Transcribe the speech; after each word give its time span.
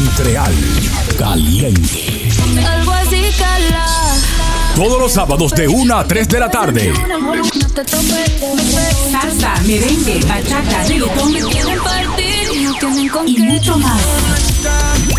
Montreal 0.00 0.54
Caliente. 1.18 2.30
Algo 2.66 2.90
así, 2.92 3.22
cala. 3.38 3.86
Todos 4.74 4.98
los 4.98 5.12
sábados 5.12 5.52
de 5.52 5.68
1 5.68 5.94
a 5.94 6.06
3 6.06 6.26
de 6.26 6.40
la 6.40 6.50
tarde. 6.50 6.92
Salsa, 9.10 9.60
merengue, 9.66 10.20
bachata, 10.26 10.84
reggaetón 10.84 11.32
Quieren 11.50 11.78
partir 11.80 12.48
y 13.26 13.38
mucho 13.40 13.76
más. 13.76 14.00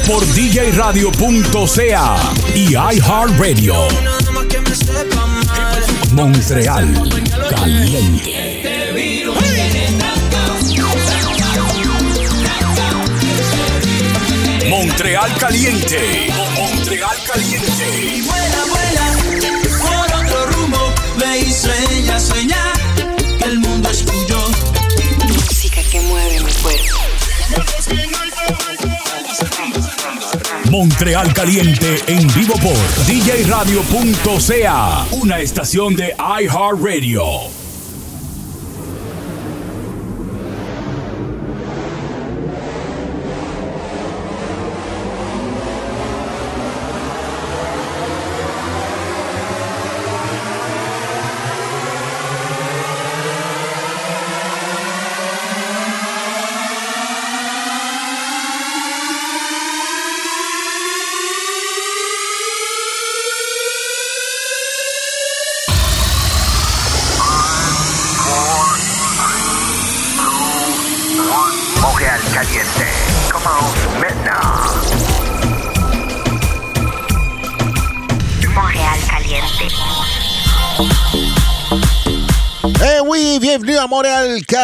Por 0.07 0.25
djradio.ca 0.33 2.15
y 2.55 2.71
iHeartRadio. 2.73 3.75
Montreal 6.11 7.09
Caliente. 7.51 8.40
Montreal 15.01 15.33
Caliente. 15.39 16.27
Montreal 16.53 17.17
Caliente. 17.25 18.21
Vuela, 18.21 18.61
vuela, 18.69 19.17
por 19.81 20.05
otro 20.23 20.45
rumbo, 20.45 20.93
ve 21.17 21.39
y 21.39 21.51
sueña, 21.51 22.19
sueña, 22.19 22.71
que 23.39 23.45
el 23.45 23.57
mundo 23.57 23.89
es 23.89 24.05
tuyo. 24.05 24.37
música 25.27 25.81
que 25.89 25.99
mueve 26.01 26.41
mi 26.41 26.53
cuerpo. 26.53 26.99
Montreal 30.69 31.33
Caliente 31.33 32.03
en 32.05 32.31
vivo 32.35 32.53
por 32.59 32.77
djradio.ca, 33.07 35.07
una 35.13 35.39
estación 35.39 35.95
de 35.95 36.15
iHeartRadio. 36.19 37.60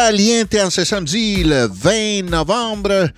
Caliente 0.00 0.54
en 0.60 0.70
ce 0.70 0.84
samedi 0.84 1.42
le 1.42 1.66
20 1.66 2.30
novembre. 2.30 3.10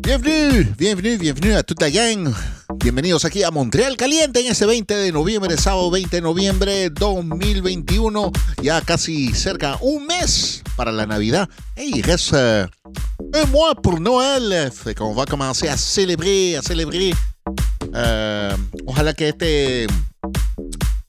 Bienvenue, 0.00 0.64
bienvenue, 0.76 1.16
bienvenue 1.16 1.54
a 1.54 1.62
toute 1.62 1.80
la 1.80 1.90
gang. 1.90 2.30
Bienvenidos 2.76 3.24
aquí 3.24 3.42
a 3.42 3.50
Montreal 3.50 3.96
Caliente 3.96 4.40
en 4.40 4.52
este 4.52 4.66
20 4.66 4.96
de 4.96 5.12
noviembre, 5.12 5.56
sábado 5.56 5.90
20 5.90 6.10
de 6.10 6.20
noviembre 6.20 6.90
2021. 6.90 8.32
Ya 8.62 8.82
casi 8.82 9.32
cerca 9.34 9.78
un 9.80 10.06
mes 10.06 10.62
para 10.76 10.92
la 10.92 11.06
Navidad. 11.06 11.48
Et 11.74 11.84
il 11.84 12.02
reste 12.02 12.34
euh, 12.34 12.66
un 13.32 13.46
mois 13.46 13.74
pour 13.74 13.98
Noël. 13.98 14.70
Fait 14.70 14.94
qu'on 14.94 15.14
va 15.14 15.24
commencer 15.24 15.68
à 15.68 15.78
célébrer, 15.78 16.56
à 16.56 16.62
célébrer. 16.62 17.14
Euh, 17.94 18.54
ojalá 18.86 19.14
que 19.14 19.24
este 19.24 19.86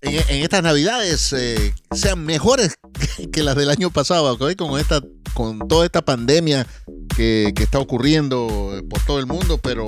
en, 0.07 0.35
en 0.37 0.43
estas 0.43 0.63
navidades 0.63 1.33
eh, 1.33 1.73
sean 1.91 2.23
mejores 2.25 2.75
que 3.33 3.43
las 3.43 3.55
del 3.55 3.69
año 3.69 3.89
pasado, 3.91 4.33
¿ok? 4.33 4.55
con 4.55 4.79
esta, 4.79 5.01
con 5.33 5.67
toda 5.67 5.85
esta 5.85 6.01
pandemia 6.03 6.65
que, 7.15 7.51
que 7.55 7.63
está 7.63 7.79
ocurriendo 7.79 8.73
eh, 8.77 8.83
por 8.83 9.03
todo 9.05 9.19
el 9.19 9.25
mundo, 9.25 9.57
pero 9.57 9.85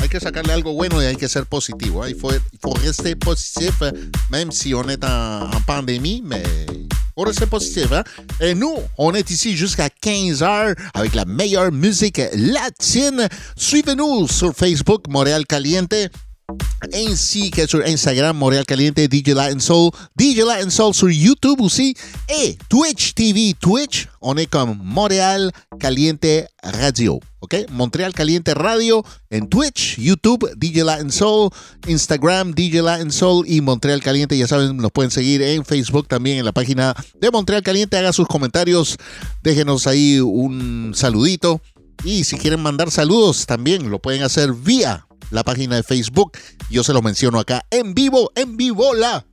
hay 0.00 0.08
que 0.08 0.20
sacarle 0.20 0.52
algo 0.52 0.72
bueno 0.72 1.02
y 1.02 1.06
hay 1.06 1.16
que 1.16 1.28
ser 1.28 1.46
positivo. 1.46 2.06
Il 2.08 2.16
faut, 2.16 2.32
il 2.34 2.58
faut 2.60 2.76
rester 2.80 3.14
positif, 3.16 3.74
même 4.30 4.50
si 4.50 4.74
on 4.74 4.88
est 4.88 5.04
en, 5.04 5.50
en 5.52 5.60
pandémie, 5.66 6.22
mais 6.24 6.42
faut 7.14 7.24
rester 7.26 7.46
positif. 7.46 7.92
hein. 7.92 8.02
Nous, 8.56 8.74
on 8.96 9.14
est 9.14 9.30
ici 9.30 9.56
jusqu'à 9.56 9.88
15h 9.88 10.74
avec 10.94 11.14
la 11.14 11.24
meilleure 11.24 11.70
musique 11.70 12.20
latine. 12.34 13.28
Suivez-nous 13.56 14.28
sur 14.28 14.54
Facebook, 14.54 15.06
Montréal 15.08 15.46
Caliente 15.46 15.94
que 17.52 17.66
sur 17.66 17.86
Instagram, 17.86 18.36
Montréal 18.36 18.64
Caliente, 18.66 19.08
DJ 19.08 19.34
Latin 19.34 19.60
Soul, 19.60 19.90
DJ 20.18 20.40
Latin 20.46 20.70
Soul 20.70 20.94
sur 20.94 21.10
YouTube 21.10 21.60
aussi, 21.60 21.94
et 22.28 22.56
Twitch 22.68 23.14
TV, 23.14 23.54
Twitch, 23.58 24.08
on 24.20 24.36
est 24.36 24.48
Caliente 25.78 26.48
Radio, 26.62 27.20
ok? 27.40 27.54
Montréal 27.70 28.12
Caliente 28.12 28.54
Radio 28.54 29.04
en 29.30 29.48
Twitch, 29.48 29.98
YouTube, 29.98 30.48
DJ 30.56 30.82
Latin 30.84 31.10
Soul, 31.10 31.50
Instagram, 31.86 32.52
DJ 32.54 32.82
Latin 32.82 33.10
Soul 33.10 33.44
y 33.48 33.60
Montreal 33.60 34.02
Caliente, 34.02 34.36
ya 34.36 34.46
saben, 34.46 34.76
nos 34.76 34.92
pueden 34.92 35.10
seguir 35.10 35.42
en 35.42 35.64
Facebook 35.64 36.08
también 36.08 36.38
en 36.38 36.44
la 36.44 36.52
página 36.52 36.94
de 37.20 37.30
Montreal 37.30 37.62
Caliente, 37.62 37.96
haga 37.96 38.12
sus 38.12 38.26
comentarios, 38.26 38.96
déjenos 39.42 39.86
ahí 39.86 40.20
un 40.20 40.92
saludito. 40.94 41.60
Y 42.04 42.24
si 42.24 42.36
quieren 42.36 42.60
mandar 42.60 42.90
saludos, 42.90 43.46
también 43.46 43.88
lo 43.88 44.00
pueden 44.00 44.24
hacer 44.24 44.52
vía 44.52 45.06
la 45.32 45.42
página 45.42 45.76
de 45.76 45.82
Facebook. 45.82 46.32
Yo 46.70 46.84
se 46.84 46.92
lo 46.92 47.02
menciono 47.02 47.40
acá 47.40 47.64
en 47.70 47.94
vivo, 47.94 48.30
en 48.36 48.56
vivo 48.56 48.94
la. 48.94 49.26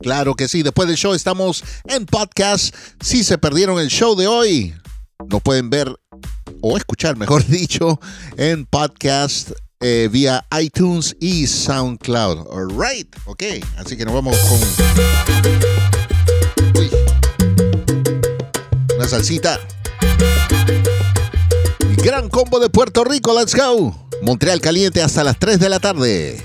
Claro 0.00 0.34
que 0.34 0.48
sí, 0.48 0.62
después 0.62 0.88
del 0.88 0.96
show 0.96 1.12
estamos 1.12 1.62
en 1.84 2.06
podcast. 2.06 2.74
Si 3.00 3.24
se 3.24 3.36
perdieron 3.36 3.78
el 3.80 3.88
show 3.88 4.14
de 4.14 4.28
hoy, 4.28 4.74
nos 5.28 5.42
pueden 5.42 5.68
ver 5.68 5.94
o 6.62 6.76
escuchar, 6.76 7.16
mejor 7.18 7.44
dicho, 7.46 8.00
en 8.36 8.64
podcast 8.64 9.50
eh, 9.80 10.08
vía 10.10 10.46
iTunes 10.58 11.16
y 11.20 11.46
SoundCloud. 11.46 12.46
All 12.50 12.70
right, 12.70 13.14
ok. 13.26 13.42
Así 13.76 13.96
que 13.96 14.04
nos 14.04 14.14
vamos 14.14 14.36
con. 14.38 14.60
Una 18.96 19.08
salsita. 19.08 19.58
Gran 21.96 22.28
combo 22.28 22.60
de 22.60 22.70
Puerto 22.70 23.02
Rico, 23.02 23.36
let's 23.36 23.54
go. 23.54 24.05
Montreal 24.22 24.60
caliente 24.60 25.02
hasta 25.02 25.24
las 25.24 25.38
3 25.38 25.60
de 25.60 25.68
la 25.68 25.80
tarde. 25.80 26.42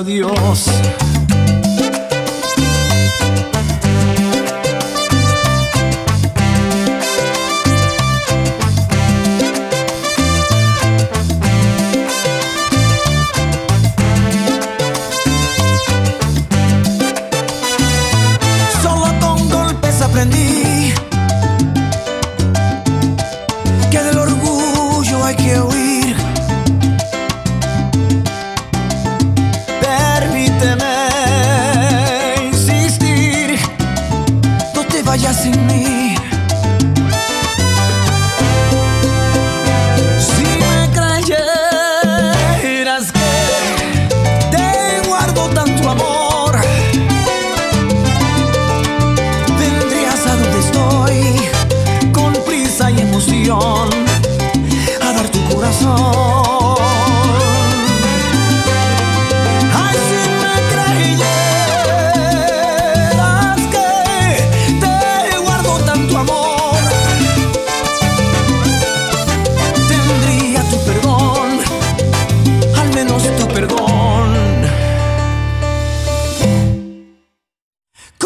a 0.00 0.02
Dios. 0.02 0.39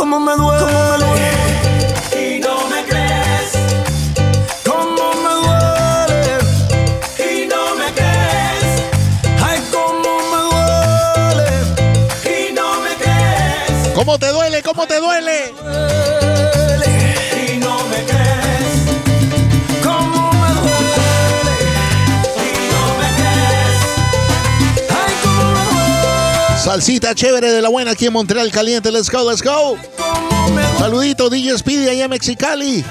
cómo 0.05 0.21
me 0.21 0.37
duele. 0.37 1.31
Y 2.13 2.39
no 2.41 2.69
me 2.69 2.85
crees. 2.85 3.53
Cómo 4.63 5.15
me 5.25 5.33
duele. 5.41 6.39
Y 7.19 7.47
no 7.47 7.75
me 7.75 7.91
crees. 7.99 8.67
Ay, 9.43 9.59
cómo 9.73 10.11
me 10.31 10.41
duele. 10.51 11.49
Y 12.39 12.53
no 12.53 12.83
me 12.83 12.95
crees. 12.97 13.95
¿Cómo 13.95 14.19
te 14.19 14.29
duele? 14.29 14.44
salsita 26.75 27.15
chévere 27.15 27.53
de 27.53 27.63
la 27.63 27.69
buena 27.69 27.93
aquí 27.93 28.07
en 28.07 28.13
Montreal 28.13 28.51
Caliente. 28.51 28.91
Let's 28.91 29.09
go, 29.09 29.31
let's 29.31 29.41
go. 29.41 29.79
Saludito, 30.77 31.31
DJ 31.31 31.57
Speedy 31.57 31.89
allá 31.89 32.07
en 32.07 32.11
Mexicali. 32.11 32.85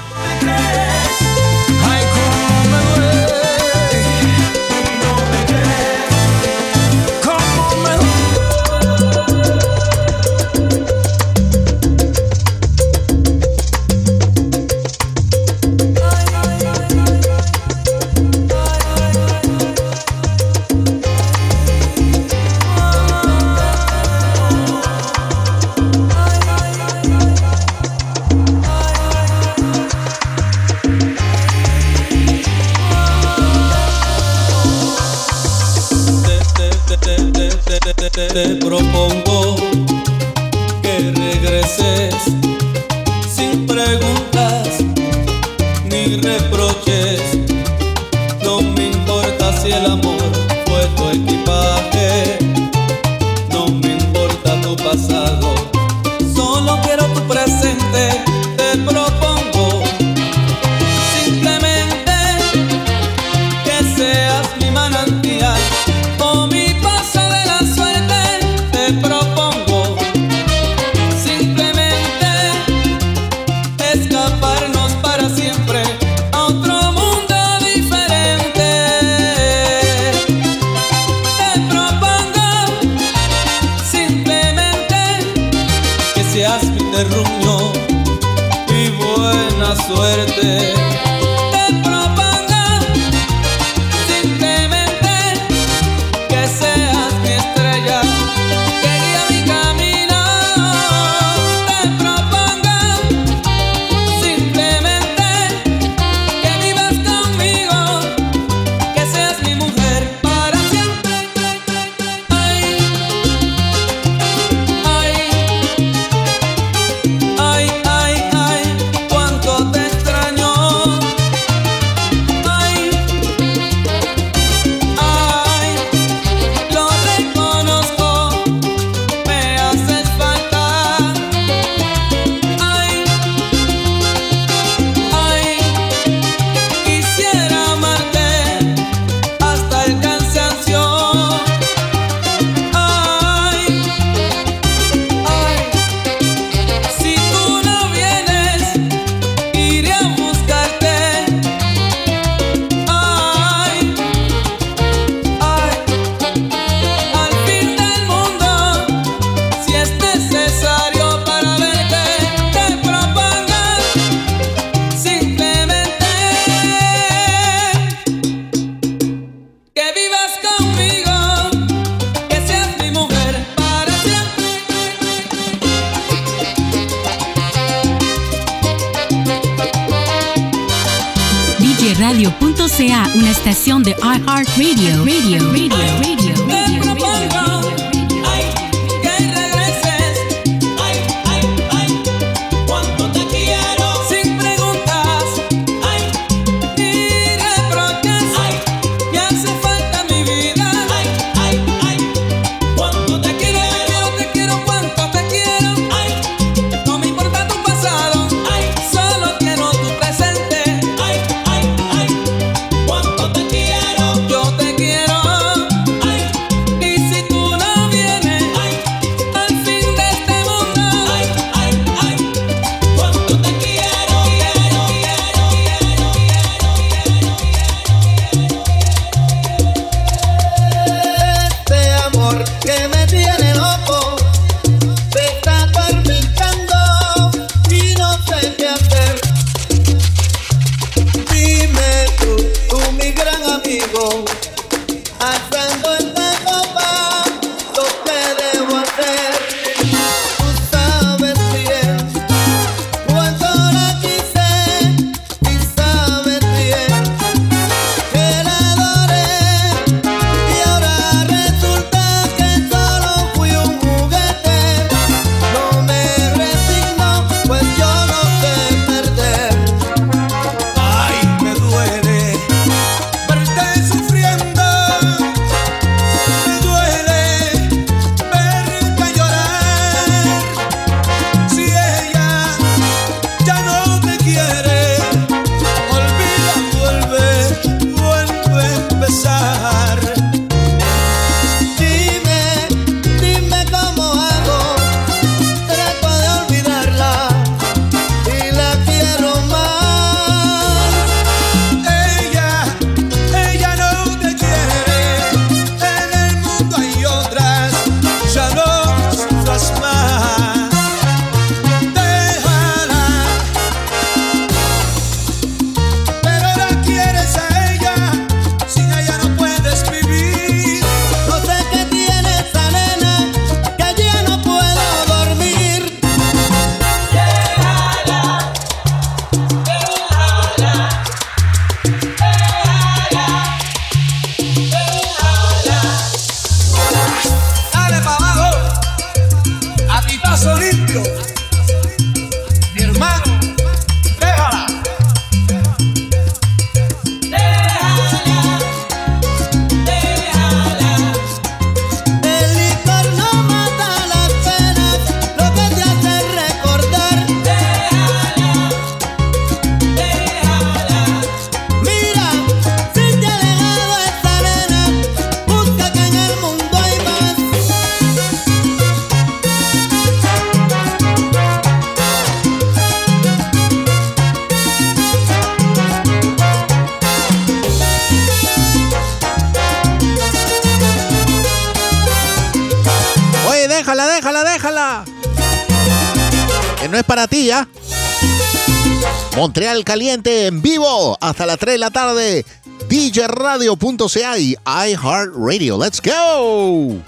Canal 389.74 389.84
Caliente 389.84 390.46
en 390.46 390.62
vivo 390.62 391.18
hasta 391.20 391.46
las 391.46 391.58
3 391.58 391.74
de 391.74 391.78
la 391.78 391.90
tarde. 391.90 392.46
DJRadio.ca 392.88 394.38
y 394.38 394.54
iHeartRadio. 394.64 395.78
¡Let's 395.82 396.00
go! 396.00 397.02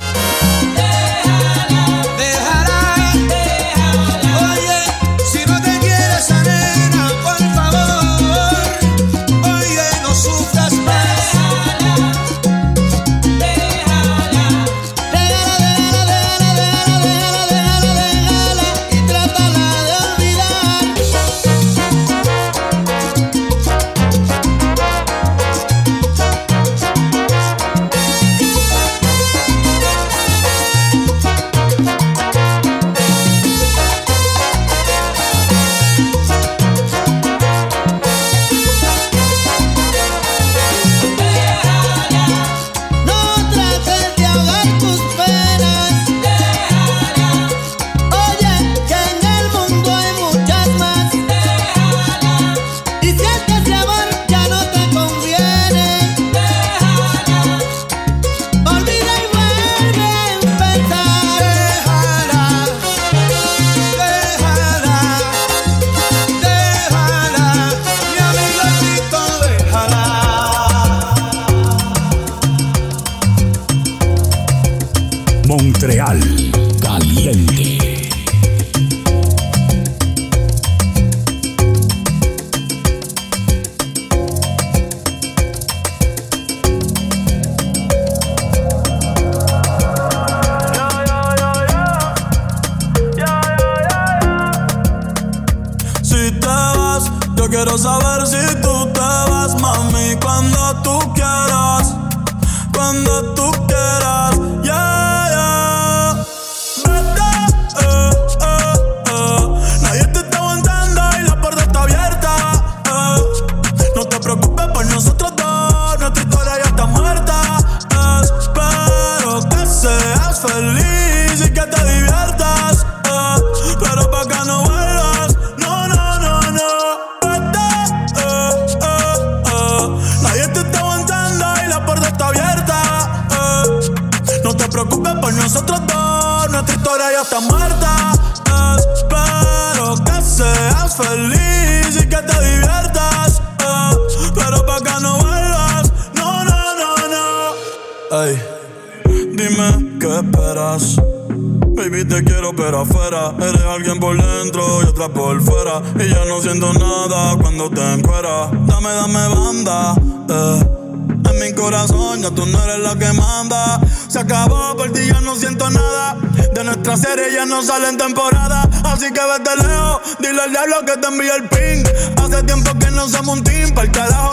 que 170.86 170.96
te 170.96 171.08
envía 171.08 171.34
el 171.34 171.48
ping. 171.48 171.84
Hace 172.16 172.42
tiempo 172.44 172.70
que 172.78 172.90
no 172.92 173.08
somos 173.08 173.38
un 173.38 173.44
team. 173.44 173.74
Para 173.74 173.86
el 173.86 173.92
carajo 173.92 174.25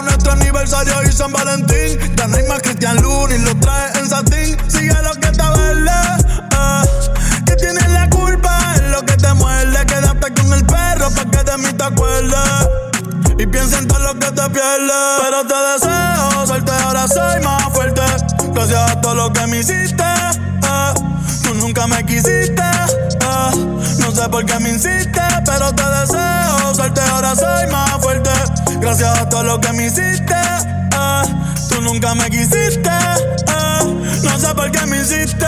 Gracias 28.96 29.22
a 29.22 29.28
todo 29.28 29.44
lo 29.44 29.60
que 29.60 29.74
me 29.74 29.88
hiciste, 29.88 30.36
eh. 30.36 31.24
tú 31.68 31.82
nunca 31.82 32.14
me 32.14 32.30
quisiste, 32.30 32.92
eh. 32.92 34.22
no 34.22 34.38
sé 34.38 34.54
por 34.54 34.70
qué 34.70 34.86
me 34.86 35.02
hiciste. 35.02 35.48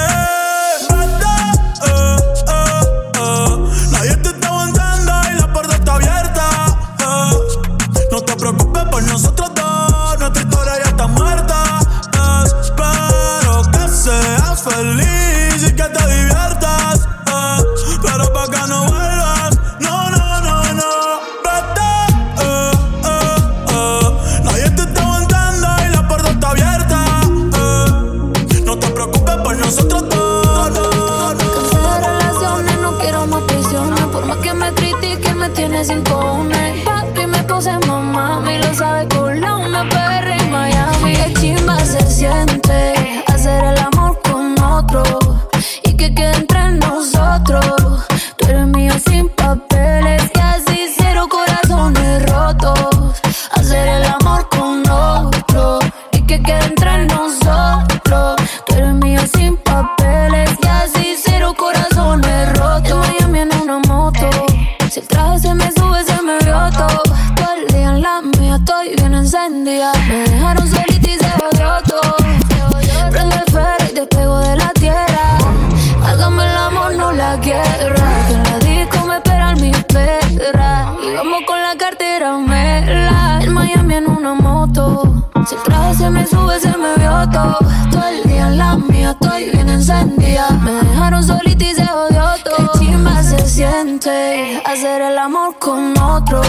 estoy 89.35 89.51
bien 89.51 89.69
encendida. 89.69 90.49
Me 90.63 90.71
dejaron 90.71 91.23
solita 91.23 91.63
y 91.63 91.73
se 91.73 91.85
jodió 91.85 92.23
todo. 92.43 92.71
Qué 92.73 92.79
chimba 92.79 93.23
se 93.23 93.45
siente 93.47 94.61
hacer 94.65 95.01
el 95.01 95.17
amor 95.17 95.57
con 95.59 95.97
otro 95.97 96.41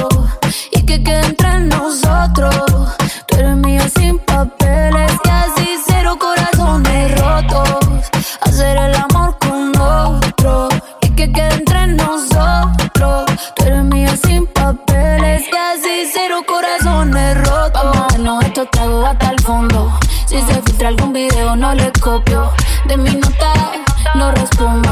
y 0.73 0.83
que 0.83 1.03
quede 1.03 1.27
entre 1.27 1.61
nosotros. 1.61 2.55
Tú 3.27 3.37
eres 3.37 3.57
mía 3.57 3.89
sin 3.99 4.19
papeles 4.21 5.13
y 5.25 5.29
así 5.29 5.69
cero 5.87 6.17
corazones 6.19 7.21
rotos. 7.21 8.11
Hacer 8.43 8.77
el 8.77 8.95
amor 8.95 9.37
con 9.39 9.77
otro 9.77 10.69
y 11.03 11.09
que 11.11 11.33
quede 11.33 11.55
entre 11.55 11.87
nosotros. 11.89 13.27
Tú 13.57 13.65
eres 13.65 13.85
mía 13.85 14.17
sin 14.17 14.47
papeles 14.47 15.43
y 15.53 15.57
así 15.57 16.11
cero 16.13 16.43
corazones 16.47 17.37
rotos. 17.49 17.83
Vamos 17.83 18.45
a 18.45 18.47
estos 18.47 18.71
tragos 18.71 19.07
hasta 19.07 19.31
el 19.31 19.41
fondo. 19.41 19.99
Si 20.27 20.41
se 20.41 20.55
filtra 20.63 20.89
algún 20.89 21.13
video 21.13 21.57
no 21.57 21.73
le 21.75 21.91
copio 22.01 22.51
de 22.87 22.97
mi 22.97 23.11
nota 23.11 23.53
no 24.15 24.31
respondo. 24.31 24.91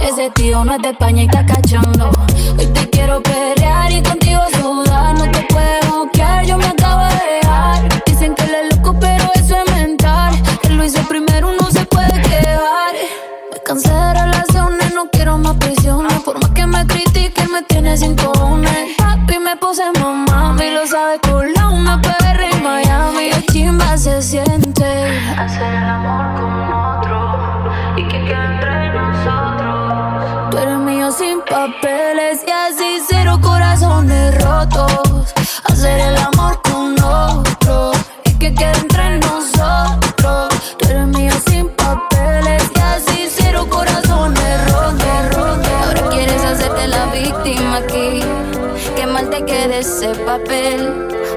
Ese 0.00 0.30
tío 0.30 0.64
no 0.64 0.74
es 0.74 0.82
de 0.82 0.90
España 0.90 1.22
y 1.22 1.26
está 1.26 1.44
cachando. 1.44 2.10
Hoy 2.58 2.66
te 2.66 2.88
quiero 2.90 3.22
perrear 3.22 3.90
y 3.90 4.02
contigo 4.02 4.40
sudar. 4.60 5.14
No 5.18 5.30
te 5.30 5.42
puedo 5.42 6.04
bloquear, 6.04 6.44
yo 6.44 6.56
me 6.58 6.66
acabo 6.66 7.02
de 7.04 7.40
dejar. 7.40 8.04
Dicen 8.06 8.34
que 8.34 8.44
él 8.44 8.54
es 8.62 8.76
loco, 8.76 8.96
pero 8.98 9.24
eso 9.34 9.56
es 9.64 9.74
mental. 9.74 10.40
Que 10.62 10.70
lo 10.70 10.84
hizo 10.84 11.02
primero, 11.08 11.52
no 11.60 11.70
se 11.70 11.84
puede 11.86 12.20
quejar. 12.22 12.94
Me 13.50 13.58
cansé 13.64 13.92
de 13.92 14.14
relaciones, 14.14 14.94
no 14.94 15.08
quiero 15.10 15.38
más 15.38 15.56
prisiones. 15.56 16.12
Por 16.20 16.40
más 16.40 16.50
que 16.50 16.66
me 16.66 16.86
critiquen, 16.86 17.50
me 17.52 17.62
tiene 17.62 17.96
sin 17.96 18.14
cojones. 18.16 18.96
Papi, 18.98 19.38
me 19.38 19.56
puse 19.56 19.82
mamá, 20.00 20.56
y 20.62 20.70
lo 20.70 20.86
sabe 20.86 21.18
Colón, 21.20 21.82
me 21.82 21.98
perre 21.98 22.50
en 22.52 22.62
Miami. 22.62 23.30
La 23.30 23.42
chimba 23.52 23.96
se 23.96 24.22
siente. 24.22 25.20
Hacer 25.36 25.74
el 25.74 25.84
amor 25.84 26.40
con 26.40 26.61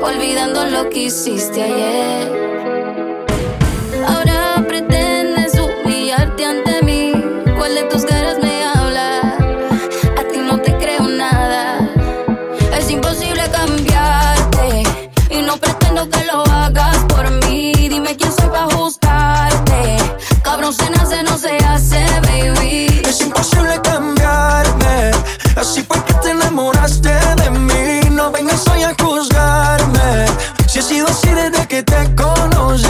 olvidando 0.01 0.65
lo 0.67 0.89
que 0.89 1.03
hiciste 1.03 1.61
ayer. 1.61 2.31
Ahora 4.07 4.63
pretendes 4.65 5.53
humillarte 5.59 6.45
ante 6.45 6.81
mí, 6.83 7.11
¿cuál 7.57 7.75
de 7.75 7.83
tus 7.83 8.05
caras 8.05 8.37
me 8.41 8.63
habla? 8.63 9.19
A 10.17 10.23
ti 10.31 10.37
no 10.39 10.61
te 10.61 10.77
creo 10.77 11.09
nada, 11.09 11.77
es 12.77 12.89
imposible 12.89 13.43
cambiarte 13.51 14.83
y 15.29 15.41
no 15.41 15.57
pretendo 15.57 16.09
que 16.09 16.23
lo 16.23 16.45
hagas 16.45 16.97
por 17.09 17.29
mí. 17.45 17.73
Dime 17.73 18.15
quién 18.15 18.31
soy 18.31 18.47
para 18.47 18.73
juzgarte, 18.77 19.97
cabrón 20.41 20.73
se 20.73 20.89
nace, 20.91 21.21
no 21.23 21.37
se 21.37 21.57
hace, 21.65 22.01
baby. 22.21 23.01
Es 23.05 23.19
imposible 23.19 23.77
cambiarme, 23.83 25.11
así 25.57 25.83
fue 25.83 26.01
que 26.05 26.13
te 26.13 26.29
enamoraste 26.29 27.09
de 27.09 27.49
mí 27.51 28.04
no 28.25 28.31
vengas 28.31 28.67
hoy 28.69 28.81
a 28.81 28.95
juzgarme. 28.99 30.25
Si 30.67 30.79
he 30.79 30.81
sido 30.81 31.07
así 31.07 31.29
desde 31.29 31.67
que 31.67 31.83
te 31.83 32.15
conocí. 32.15 32.87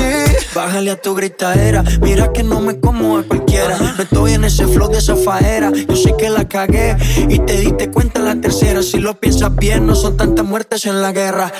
Bájale 0.56 0.92
a 0.92 1.02
tu 1.02 1.14
gritadera, 1.14 1.84
mira 2.00 2.32
que 2.32 2.42
no 2.42 2.62
me 2.62 2.80
como 2.80 3.18
a 3.18 3.24
cualquiera. 3.24 3.78
No 3.78 4.02
estoy 4.02 4.34
en 4.34 4.46
ese 4.46 4.66
flow 4.66 4.90
de 4.90 5.00
esa. 5.00 5.16
Yo 5.16 5.96
sé 5.96 6.16
que 6.18 6.30
la 6.30 6.48
cagué 6.48 6.96
y 7.28 7.40
te 7.40 7.58
diste 7.58 7.92
cuenta 7.92 8.22
la 8.22 8.40
tercera. 8.40 8.82
Si 8.82 8.98
lo 9.00 9.20
piensas 9.20 9.54
bien, 9.56 9.86
no 9.86 9.96
son 9.96 10.16
tantas 10.16 10.46
muertes 10.46 10.86
en 10.86 11.02
la 11.02 11.12
guerra. 11.12 11.52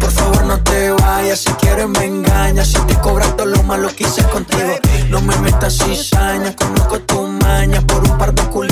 Por 0.00 0.10
favor, 0.10 0.44
no 0.44 0.58
te 0.60 0.90
vayas, 0.90 1.38
si 1.38 1.52
quieres 1.52 1.88
me 1.88 2.04
engañas. 2.04 2.68
Si 2.68 2.80
te 2.86 2.94
cobras 2.96 3.36
todo 3.36 3.46
lo 3.46 3.62
malo 3.62 3.88
que 3.94 4.02
hice 4.02 4.24
contigo, 4.24 4.74
no 5.10 5.20
me 5.20 5.36
metas 5.36 5.78
cizaña. 5.78 6.56
Conozco 6.56 6.98
tu 7.00 7.22
maña 7.28 7.80
por 7.82 8.02
un 8.02 8.18
par 8.18 8.34
de 8.34 8.42
culitos 8.50 8.71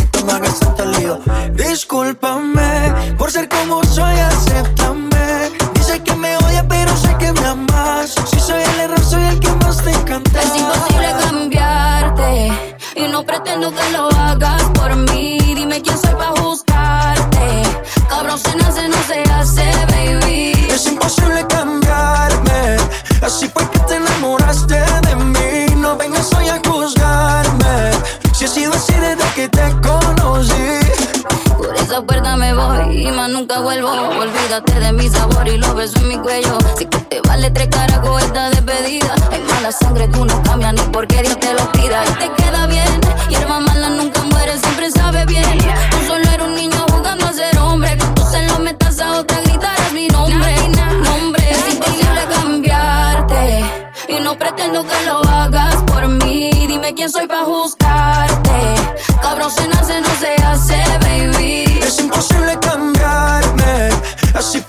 tanto 0.58 0.84
lío. 0.86 1.18
Discúlpame 1.52 3.14
por 3.18 3.30
ser 3.30 3.48
como 3.48 3.82
soy, 3.84 4.18
acéptame. 4.18 5.50
Dice 5.74 6.02
que 6.02 6.14
me 6.14 6.36
odia, 6.38 6.66
pero 6.68 6.96
sé 6.96 7.16
que 7.18 7.32
me 7.32 7.46
amas. 7.46 8.14
Si 8.30 8.40
soy 8.40 8.62
el 8.62 8.80
error, 8.80 9.04
soy 9.04 9.22
el 9.24 9.40
que 9.40 9.50
más 9.64 9.76
te 9.82 9.90
encanta. 9.90 10.40
Es 10.40 10.56
imposible 10.56 11.08
cambiarte 11.24 12.52
y 12.96 13.08
no 13.08 13.24
pretendo 13.24 13.72
que 13.72 13.90
lo 13.92 14.08
hagas 14.10 14.62
por 14.74 14.96
mí. 14.96 15.38
Dime 15.54 15.80
quién 15.82 15.98
soy 15.98 16.14
para 16.14 16.40
juzgarte. 16.40 17.62
Cabrón, 18.08 18.38
se 18.38 18.56
nace, 18.56 18.88
no 18.88 19.02
se 19.06 19.22
hace, 19.32 19.72
baby. 19.86 20.52
Es 20.70 20.86
imposible 20.86 21.46
y 33.00 33.10
más 33.10 33.30
nunca 33.30 33.60
vuelvo. 33.60 33.90
Olvídate 33.90 34.78
de 34.78 34.92
mi 34.92 35.08
sabor 35.08 35.48
y 35.48 35.56
los 35.56 35.74
besos 35.74 36.00
en 36.02 36.08
mi 36.08 36.18
cuello. 36.18 36.58
Si 36.76 36.86
que 36.86 36.98
te 36.98 37.20
vale 37.26 37.50
tres 37.50 37.68
carajos 37.68 38.22
esta 38.22 38.50
despedida. 38.50 39.14
Hay 39.30 39.40
mala 39.40 39.72
sangre, 39.72 40.08
tú 40.08 40.24
no 40.24 40.42
cambias 40.42 40.74
ni 40.74 40.82
porque 40.92 41.22
Dios 41.22 41.38
te 41.38 41.52
lo 41.54 41.70
pida. 41.72 42.02
Y 42.04 42.12
te 42.12 42.42
queda 42.42 42.66
bien, 42.66 43.00
hierba 43.28 43.60
mala 43.60 43.90
nunca 43.90 44.22
muere, 44.24 44.58
siempre 44.58 44.90
sabe 44.90 45.24
bien. 45.26 45.58
Tú 45.90 45.96
solo 46.06 46.24
eres 46.30 46.46
un 46.46 46.54
niño 46.54 46.84
jugando 46.90 47.26
a 47.26 47.32
ser 47.32 47.58
hombre. 47.58 47.96
Que 47.96 48.06
tú 48.06 48.22
se 48.30 48.46
lo 48.46 48.58
metas 48.58 48.98
a 49.00 49.12
otra, 49.18 49.40
gritarás 49.40 49.92
mi 49.92 50.08
nombre. 50.08 50.54
Nombre, 51.02 51.50
es 51.50 51.74
imposible 51.74 52.20
cambiarte. 52.34 53.64
Y 54.08 54.20
no 54.20 54.38
pretendo 54.38 54.84
que 54.84 55.06
lo 55.06 55.22
hagas 55.28 55.76
por 55.84 56.06
mí. 56.08 56.50
Dime 56.66 56.94
quién 56.94 57.10
soy 57.10 57.26
para 57.26 57.44
juzgarte. 57.44 58.50
Cabrón, 59.22 59.50
se 59.50 59.68
nace, 59.68 60.00
no 60.00 60.08
se 60.18 60.34
hace, 60.42 60.82
baby. 61.00 61.64
Es 61.82 61.98
imposible 61.98 62.49
How 64.32 64.40
she 64.40 64.59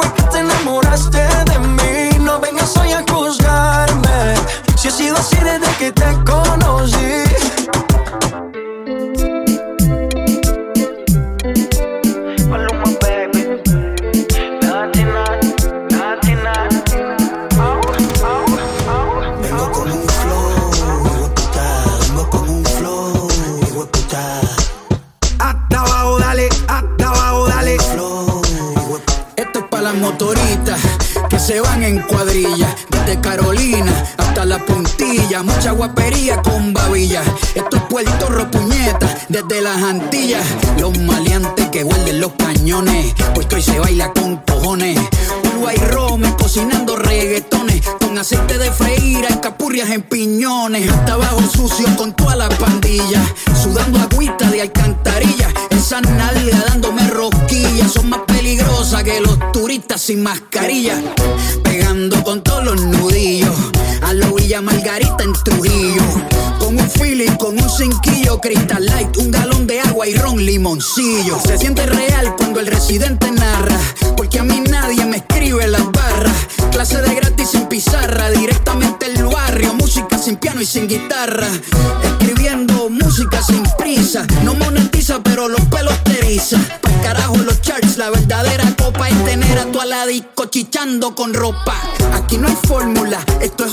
chichando 90.62 91.15
con 91.15 91.34
ropa. 91.34 91.74
Aquí 92.13 92.38
no 92.38 92.47
hay 92.47 92.56
fórmula, 92.67 93.19
esto 93.41 93.65
es 93.65 93.71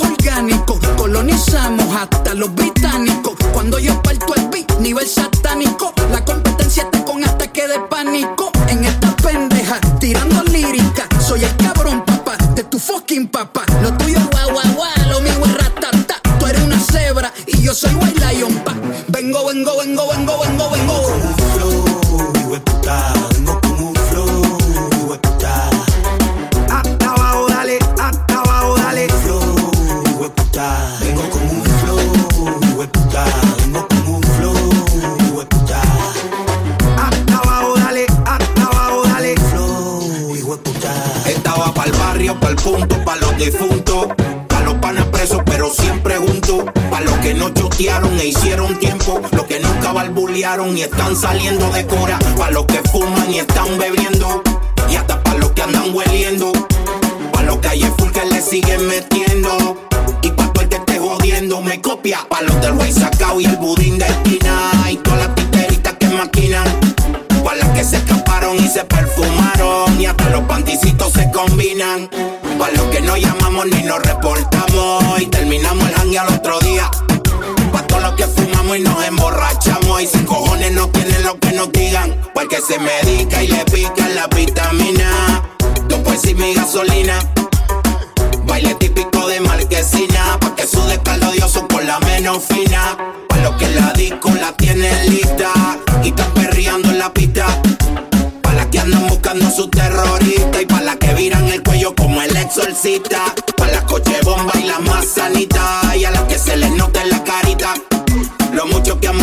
y 50.78 50.82
están 50.82 51.16
saliendo 51.16 51.68
de 51.70 51.84
cura. 51.86 52.18
Para 52.36 52.52
los 52.52 52.64
que 52.66 52.80
fuman 52.90 53.32
y 53.32 53.40
están 53.40 53.66
bebiendo 53.78 53.97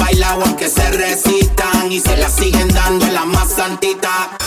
bailado 0.06 0.44
aunque 0.46 0.70
se 0.70 0.88
resistan 0.92 1.92
y 1.92 2.00
se 2.00 2.16
la 2.18 2.30
siguen 2.30 2.68
dando 2.68 3.06
en 3.08 3.14
la 3.16 3.26
más 3.26 3.50
santita. 3.54 4.38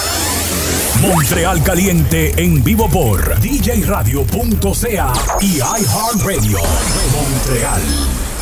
Montreal 1.01 1.63
Caliente 1.65 2.33
en 2.37 2.63
vivo 2.63 2.89
por 2.89 3.41
djradio.ca 3.41 5.13
y 5.41 5.57
iHeartRadio. 5.57 6.59
Montreal 7.13 7.83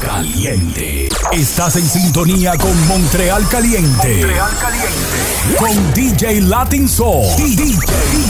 Caliente. 0.03 1.09
Estás 1.33 1.77
en 1.77 1.89
sintonía 1.89 2.55
con 2.59 2.87
Montreal 2.87 3.49
Caliente. 3.49 4.17
Montreal 4.17 4.51
Caliente. 4.61 5.57
Con 5.59 5.95
DJ 5.95 6.41
Latin 6.43 6.87
Soul. 6.87 7.25
DJ, 7.39 7.65
DJ, 7.65 7.77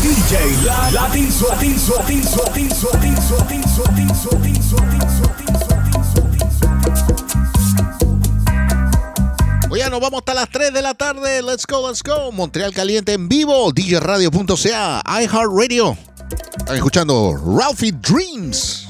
DJ 0.03 0.63
Latin 0.65 0.93
Latin 0.93 1.33
Soul, 1.33 1.51
Latin 1.51 1.79
Soul, 1.79 1.97
Latin 1.99 2.23
Soul, 2.23 2.45
Latin 2.45 2.71
Soul, 2.71 2.93
Latin 2.95 3.17
Soul, 3.21 3.41
Latin 3.43 3.69
Soul, 3.69 3.87
Latin 3.87 4.15
Soul. 4.15 4.56
Pues 9.77 9.85
bueno, 9.85 10.01
nos 10.01 10.09
vamos 10.09 10.21
hasta 10.21 10.33
las 10.33 10.49
3 10.49 10.73
de 10.73 10.81
la 10.81 10.95
tarde. 10.95 11.43
Let's 11.43 11.67
go, 11.67 11.87
let's 11.87 12.03
go. 12.03 12.33
Montreal 12.33 12.73
Caliente 12.73 13.13
en 13.13 13.29
vivo, 13.29 13.71
djradio.ca, 13.75 15.03
iHeartRadio. 15.21 15.99
Están 16.57 16.77
escuchando 16.77 17.37
Ralphie 17.45 17.93
Dreams. 17.93 18.89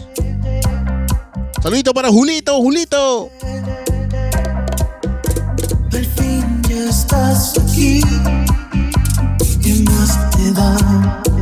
Saludito 1.61 1.93
para 1.93 2.09
Julito, 2.09 2.57
Julito. 2.59 3.28
Por 5.91 6.05
fin 6.05 6.62
ya 6.68 6.89
estás 6.89 7.59
aquí. 7.59 8.01
¿Qué 9.61 9.82
más 9.91 10.30
te 10.30 10.53
da? 10.53 11.36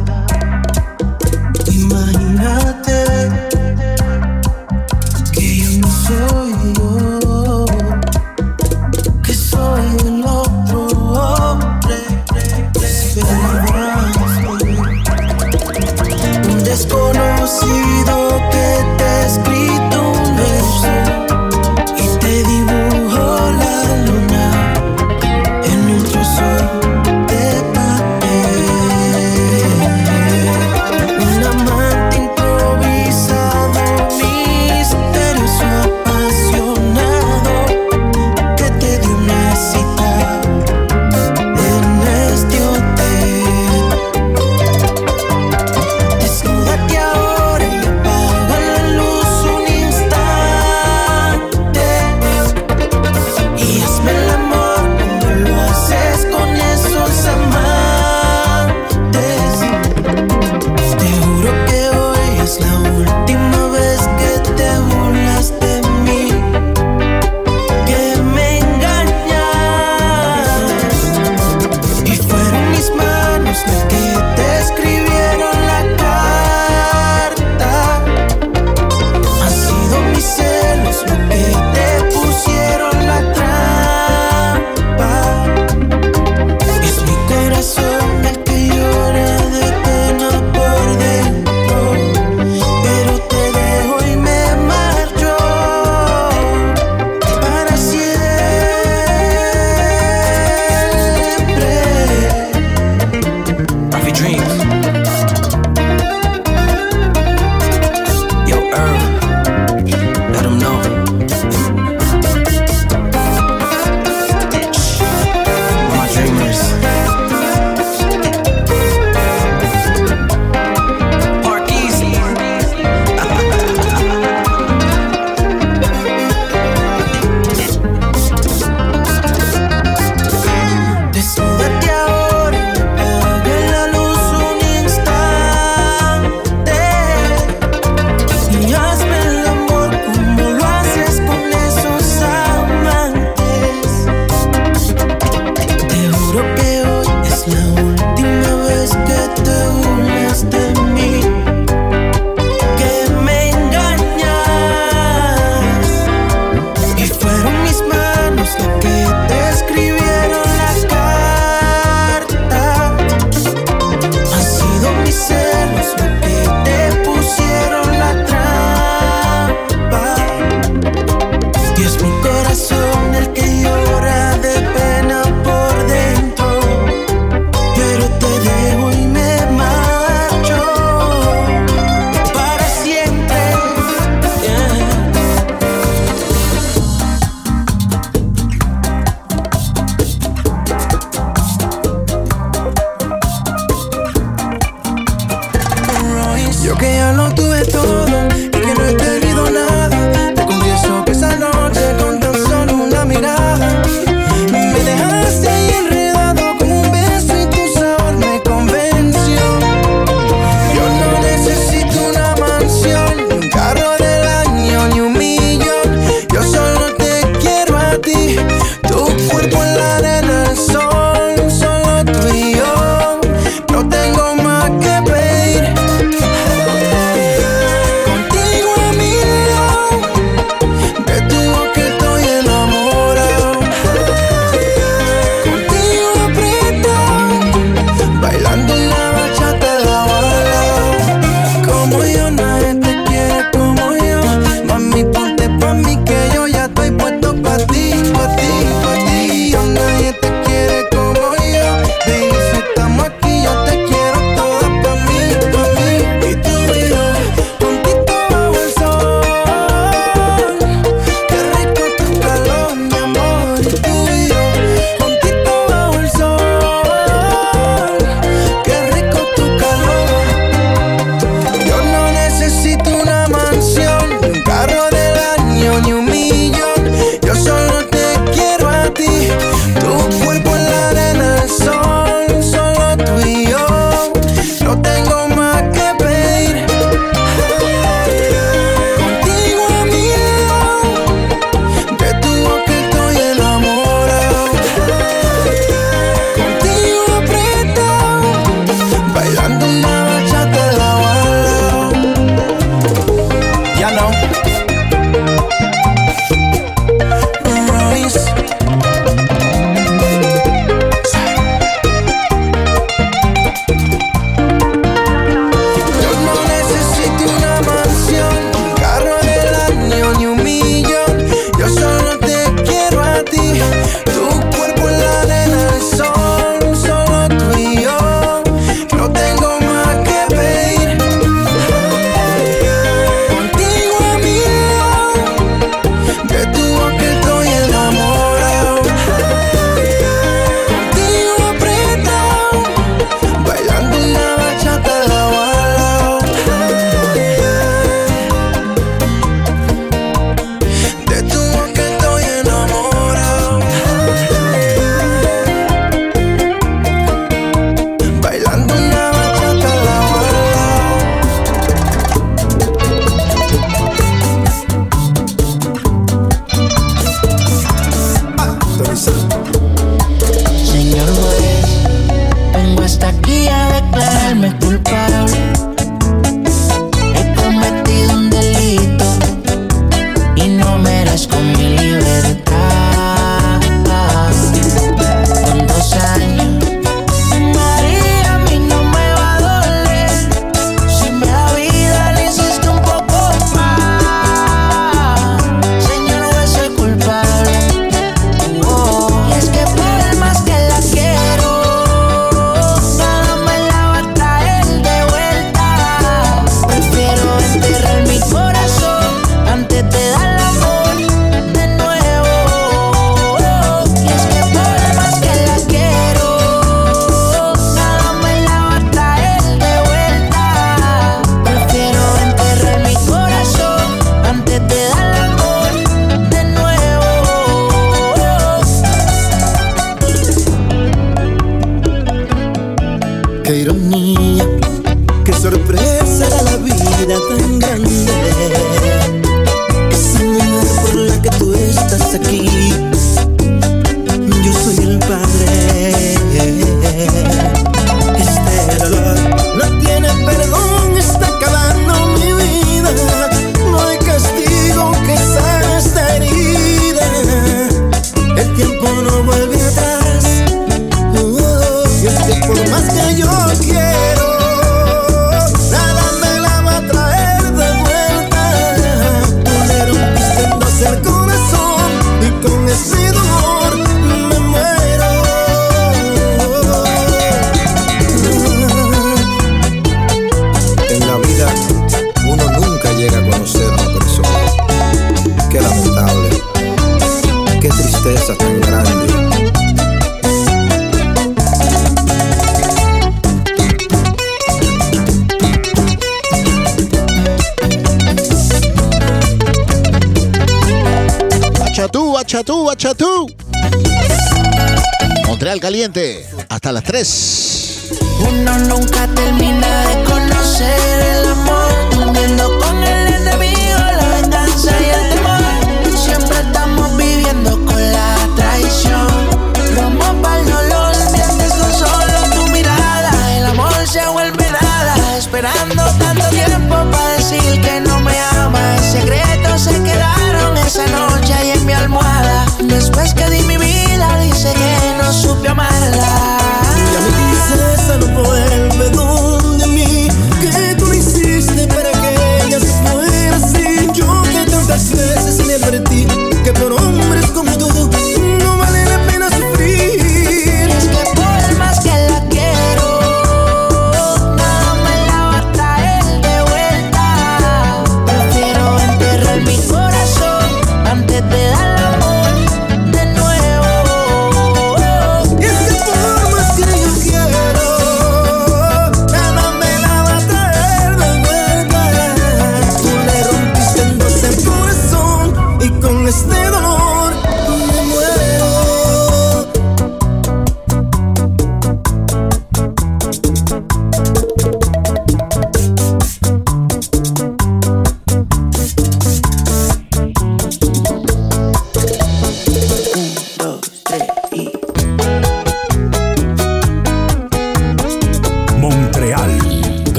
see 17.46 17.83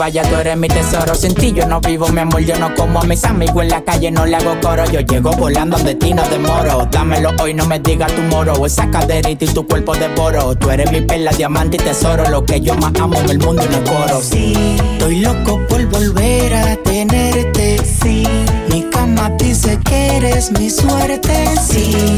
Vayas, 0.00 0.30
tú 0.30 0.36
eres 0.36 0.56
mi 0.56 0.66
tesoro. 0.66 1.14
Sin 1.14 1.34
ti 1.34 1.52
yo 1.52 1.66
no 1.66 1.78
vivo, 1.78 2.08
mi 2.08 2.20
amor, 2.20 2.40
yo 2.40 2.56
no 2.58 2.74
como 2.74 3.00
a 3.00 3.04
mis 3.04 3.22
amigos 3.24 3.64
en 3.64 3.68
la 3.68 3.82
calle, 3.82 4.10
no 4.10 4.24
le 4.24 4.34
hago 4.34 4.58
coro. 4.62 4.90
Yo 4.90 5.00
llego 5.00 5.30
volando 5.32 5.76
de 5.76 5.94
ti, 5.94 6.14
no 6.14 6.26
demoro. 6.30 6.88
Dámelo 6.90 7.32
hoy, 7.38 7.52
no 7.52 7.66
me 7.66 7.78
digas 7.80 8.10
tu 8.14 8.22
moro. 8.22 8.64
Esa 8.64 8.90
caderita 8.90 9.44
y 9.44 9.48
tu 9.48 9.66
cuerpo 9.66 9.94
devoro. 9.94 10.54
Tú 10.54 10.70
eres 10.70 10.90
mi 10.90 11.02
perla, 11.02 11.32
diamante 11.32 11.76
y 11.76 11.80
tesoro. 11.80 12.30
Lo 12.30 12.46
que 12.46 12.62
yo 12.62 12.74
más 12.76 12.92
amo 12.98 13.14
en 13.16 13.28
el 13.28 13.38
mundo 13.40 13.62
y 13.62 13.68
no 13.68 13.84
coro. 13.84 14.22
Sí, 14.22 14.54
estoy 14.92 15.20
loco 15.20 15.60
por 15.68 15.84
volver 15.88 16.54
a 16.54 16.76
tenerte. 16.76 17.84
Sí, 17.84 18.26
mi 18.70 18.84
cama 18.84 19.28
dice 19.38 19.78
que 19.84 20.16
eres 20.16 20.50
mi 20.52 20.70
suerte. 20.70 21.44
Sí, 21.62 22.16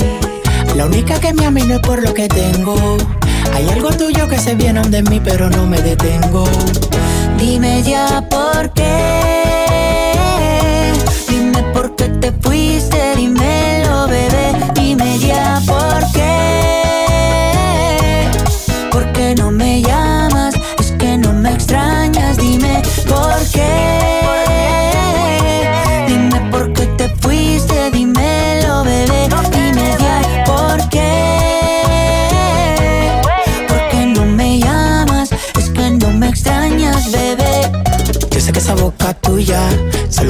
la 0.76 0.86
única 0.86 1.18
que 1.18 1.34
me 1.34 1.46
ama 1.46 1.58
no 1.58 1.74
es 1.74 1.80
por 1.80 2.00
lo 2.00 2.14
que 2.14 2.28
tengo. 2.28 2.76
Hay 3.52 3.68
algo 3.70 3.90
tuyo 3.90 4.28
que 4.28 4.38
se 4.38 4.54
viene 4.54 4.82
de 4.82 5.02
mí, 5.02 5.20
pero 5.22 5.50
no 5.50 5.66
me 5.66 5.82
detengo. 5.82 6.44
Dime 7.42 7.82
ya 7.82 8.22
por 8.30 8.70
qué. 8.72 9.21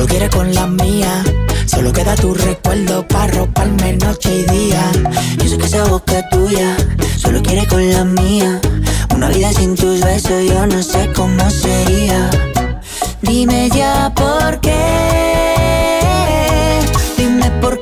Solo 0.03 0.11
quiere 0.11 0.30
con 0.30 0.53
la 0.53 0.66
mía. 0.66 1.22
Solo 1.66 1.92
queda 1.92 2.16
tu 2.16 2.34
recuerdo 2.34 3.07
para 3.07 3.32
roparme 3.34 3.92
noche 3.98 4.40
y 4.40 4.50
día. 4.50 4.90
Yo 5.38 5.48
sé 5.48 5.57
que 5.59 5.66
esa 5.66 5.84
boca 5.84 6.28
tuya 6.28 6.76
solo 7.16 7.40
quiere 7.40 7.64
con 7.68 7.88
la 7.88 8.03
mía. 8.05 8.61
Una 9.14 9.28
vida 9.28 9.53
sin 9.53 9.76
tus 9.76 10.00
besos 10.00 10.44
yo 10.44 10.66
no 10.66 10.82
sé 10.82 11.09
cómo 11.14 11.48
sería. 11.50 12.30
Dime 13.20 13.70
ya 13.70 14.12
por 14.16 14.61
qué. 14.61 14.72
Dime 17.16 17.48
por 17.61 17.80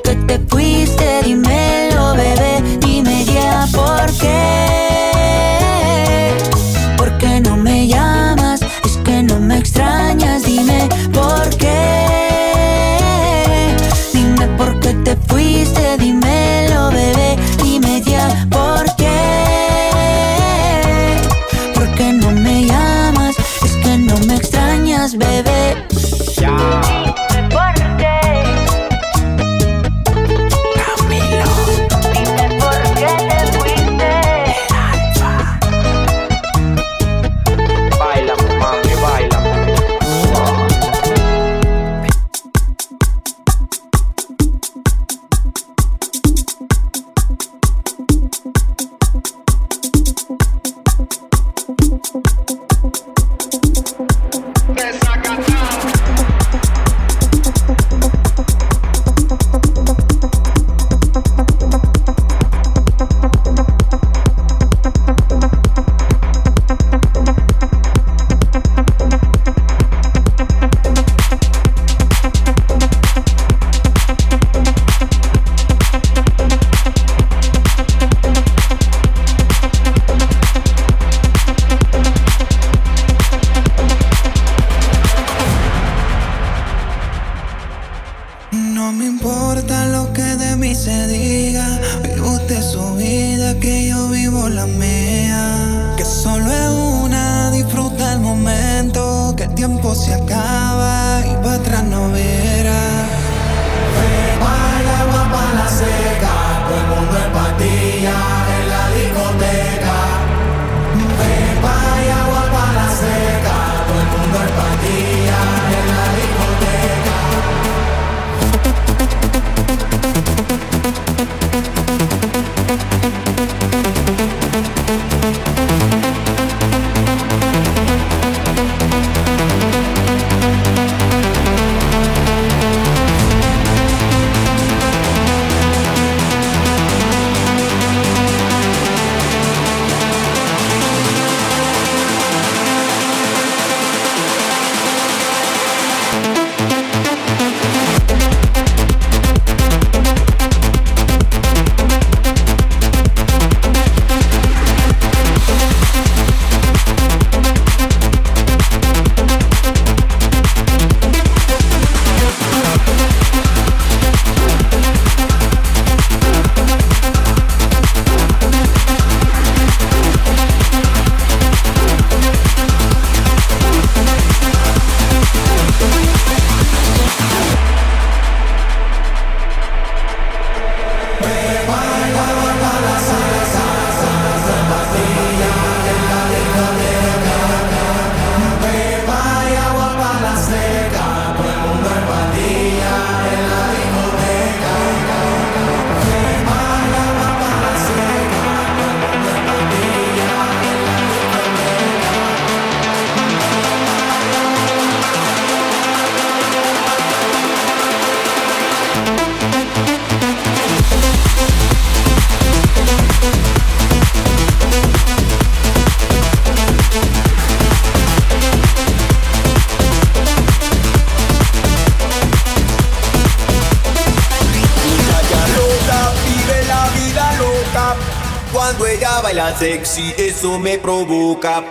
sexy, 229.61 230.11
eso 230.17 230.57
me 230.57 230.79
provoca. 230.79 231.61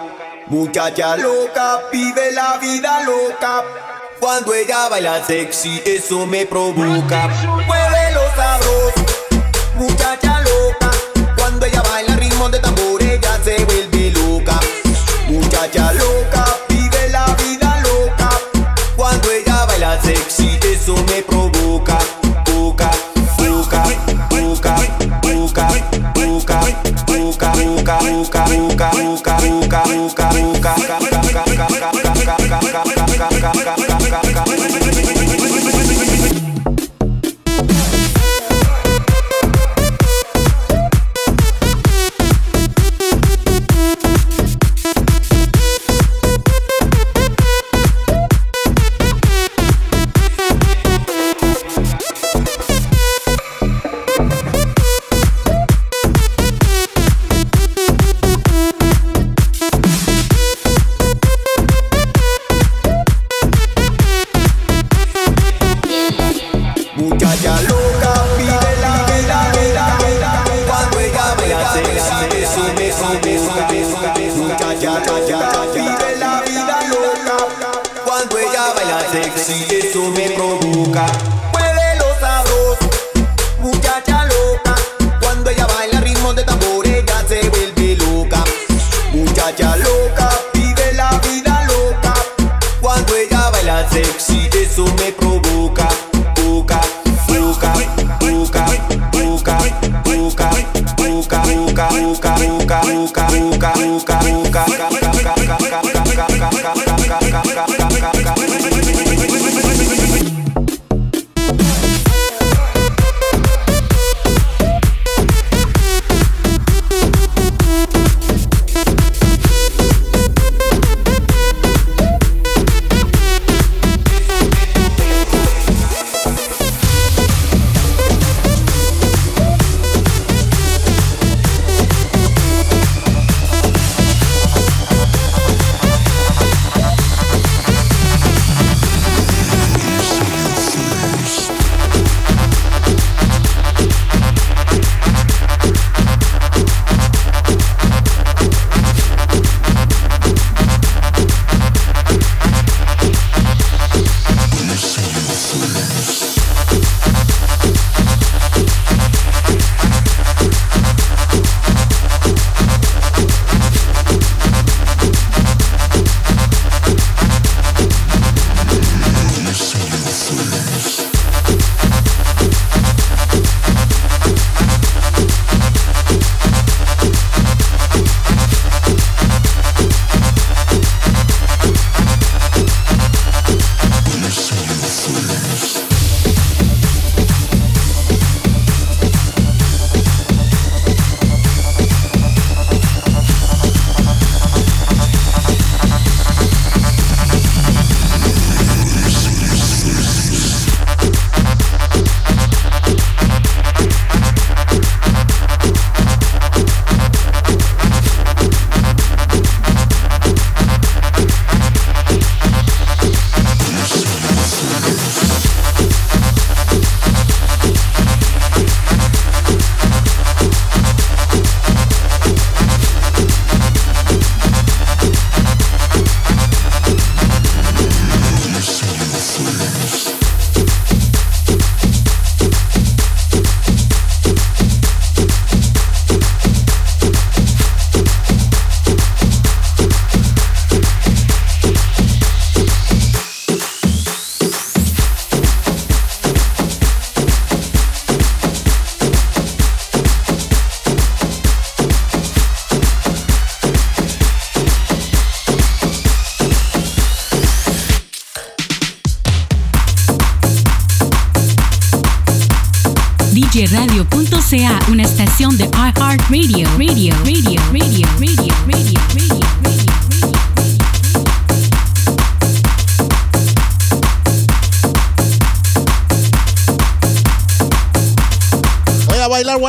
Muchacha 0.47 1.16
loca, 1.16 1.88
vive 1.91 2.30
la 2.30 2.57
vida 2.59 3.03
loca. 3.03 3.64
Cuando 4.20 4.55
ella 4.55 4.88
baila 4.88 5.24
sexy, 5.24 5.82
eso 5.84 6.24
me 6.24 6.47
provoca. 6.47 7.26
Mueve 7.66 8.12
los. 8.14 8.99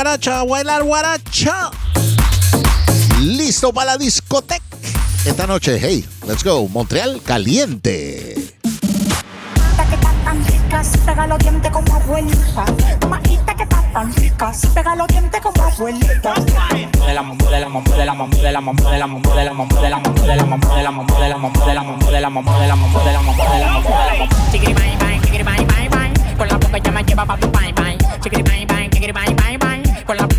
guaracha, 0.02 0.42
guaracha. 0.42 1.70
Listo 3.20 3.72
para 3.72 3.92
la 3.92 3.96
discoteca. 3.96 4.62
Esta 5.24 5.46
noche, 5.46 5.78
hey, 5.80 6.04
let's 6.26 6.42
go. 6.42 6.66
Montreal 6.66 7.22
caliente 7.22 8.34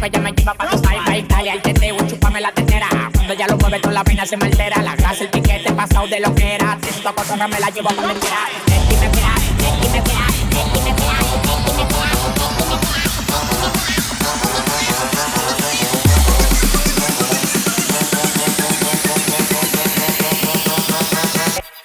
con 0.09 0.11
la 0.11 0.11
boca 0.11 0.11
ya 0.11 0.19
me 0.19 0.31
lleva 0.33 0.53
pa 0.53 0.69
tu 0.69 0.81
bang 0.81 1.05
bang 1.05 1.27
dale 1.27 1.51
al 1.51 1.61
teteo 1.61 1.97
chúpame 2.07 2.41
la 2.41 2.51
tetera. 2.51 2.89
Cuando 3.13 3.33
ya 3.33 3.47
lo 3.47 3.57
mueve 3.57 3.81
con 3.81 3.93
la 3.93 4.03
pena 4.03 4.25
se 4.25 4.37
me 4.37 4.45
altera. 4.45 4.81
La 4.81 4.95
grasa 4.95 5.23
el 5.23 5.29
piquete 5.29 5.71
pasado 5.73 6.07
de 6.07 6.19
lo 6.19 6.33
que 6.35 6.55
era. 6.55 6.77
Esta 6.87 7.13
cosa 7.13 7.47
me 7.47 7.59
la 7.59 7.69
llevo 7.69 7.89
donde 7.89 8.13
quiera. 8.19 8.49
Y 8.67 8.71
me 8.71 8.75
y 8.75 9.07
me 9.07 9.21
y 9.83 9.89
me 9.89 10.01
me 10.01 10.23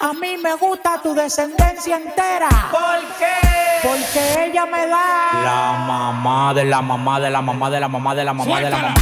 A 0.01 0.13
mí 0.13 0.37
me 0.37 0.55
gusta 0.55 1.01
tu 1.01 1.13
descendencia 1.13 1.97
entera. 1.97 2.49
¿Por 2.71 3.17
qué? 3.17 3.68
Porque 3.83 4.45
ella 4.45 4.65
me 4.65 4.85
da. 4.87 5.41
La 5.43 5.85
mamá 5.87 6.53
de 6.53 6.65
la 6.65 6.81
mamá 6.81 7.19
de 7.19 7.29
la 7.29 7.41
mamá 7.41 7.69
de 7.69 7.79
la 7.79 7.87
mamá 7.87 8.15
de 8.15 8.23
la 8.25 8.33
mamá 8.33 8.59
de 8.59 8.69
la 8.69 8.77
mamá. 8.77 8.95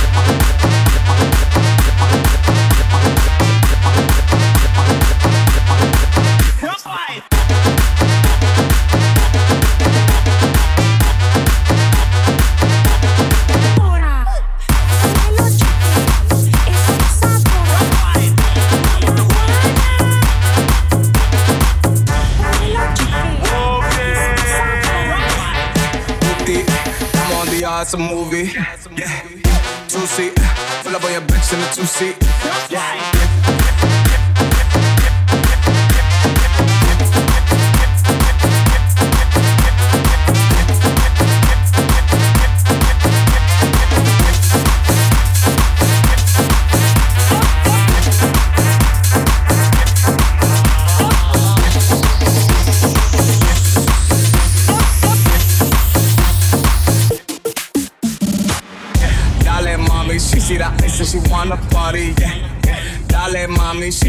On 27.93 28.01
a 28.01 28.13
movie. 28.13 28.51
Yeah. 28.97 29.21
Two 29.88 30.05
seat, 30.05 30.35
pull 30.83 30.95
up 30.95 31.03
on 31.03 31.11
your 31.11 31.21
bitch 31.21 31.53
in 31.53 31.59
the 31.59 31.67
two 31.73 31.85
seat. 31.85 32.15
Yeah. 32.69 33.06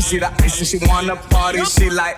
See 0.09 0.19
the 0.19 0.33
ice 0.43 0.59
and 0.59 0.67
she 0.67 0.79
wanna 0.89 1.17
party. 1.17 1.63
She 1.67 1.91
like, 1.91 2.17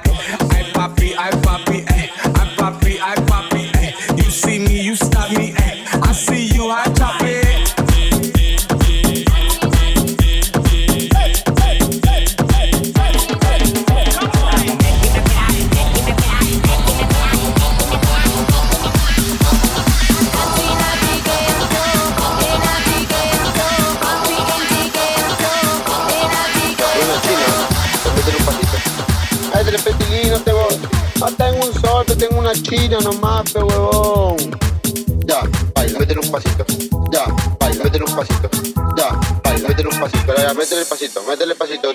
pasito. 36.30 36.64
Ya, 37.10 37.24
baila, 37.58 37.84
métele 37.84 38.04
un 38.04 38.16
pasito. 38.16 38.50
Ya, 38.96 39.08
baila, 39.42 39.68
métele 39.68 39.88
un 39.88 40.00
pasito. 40.00 40.34
Ya, 40.36 40.54
métele 40.54 40.80
el 40.82 40.86
pasito, 40.86 41.22
métele 41.24 41.52
el 41.52 41.58
pasito. 41.58 41.94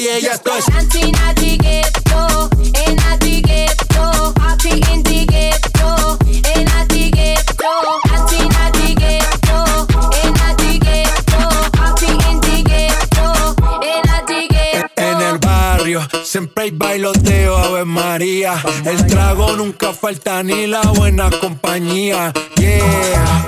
calle. 0.00 0.20
Ya 0.20 0.32
esto 0.32 0.56
es 0.56 0.66
Dancing 0.66 1.14
at 1.16 1.36
the 1.36 1.56
ghetto, 1.58 2.48
in 2.58 2.98
at 3.00 3.20
the 3.20 3.42
ghetto, 3.42 4.32
party 4.34 4.80
in 4.92 5.02
the 5.02 5.26
ghetto, 5.26 6.18
in 6.26 6.68
at 6.68 6.88
the 6.88 7.10
ghetto, 7.10 8.00
dancing 8.08 8.50
at 8.52 8.72
the 8.72 8.94
ghetto, 8.94 9.86
in 10.22 10.34
at 10.40 10.56
the 10.56 10.78
ghetto, 10.78 11.70
party 11.72 12.06
in 12.06 12.40
the 12.40 12.62
ghetto, 12.62 13.54
in 13.82 14.08
at 14.08 14.26
the 14.26 14.48
ghetto. 14.48 15.02
En 15.02 15.20
el 15.20 15.38
barrio 15.38 16.00
siempre 16.24 16.64
hay 16.64 16.70
bailoteo, 16.70 17.56
Ave 17.56 17.84
María. 17.84 18.62
El 18.84 19.06
trago 19.06 19.56
nunca 19.56 19.92
falta 19.92 20.42
ni 20.42 20.66
la 20.66 20.82
buena 20.82 21.30
compañía. 21.30 22.32
Yeah, 22.56 23.46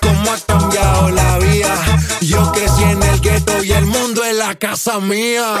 cómo 0.00 0.32
ha 0.32 0.38
cambiado 0.46 1.10
la 1.10 1.38
vida. 1.38 1.74
Yo 2.20 2.52
crecí 2.52 2.82
en 2.82 3.02
el 3.02 3.20
gueto 3.20 3.62
y 3.62 3.72
el 3.72 3.86
mundo 3.86 4.13
la 4.38 4.54
casa 4.54 5.00
mía. 5.00 5.56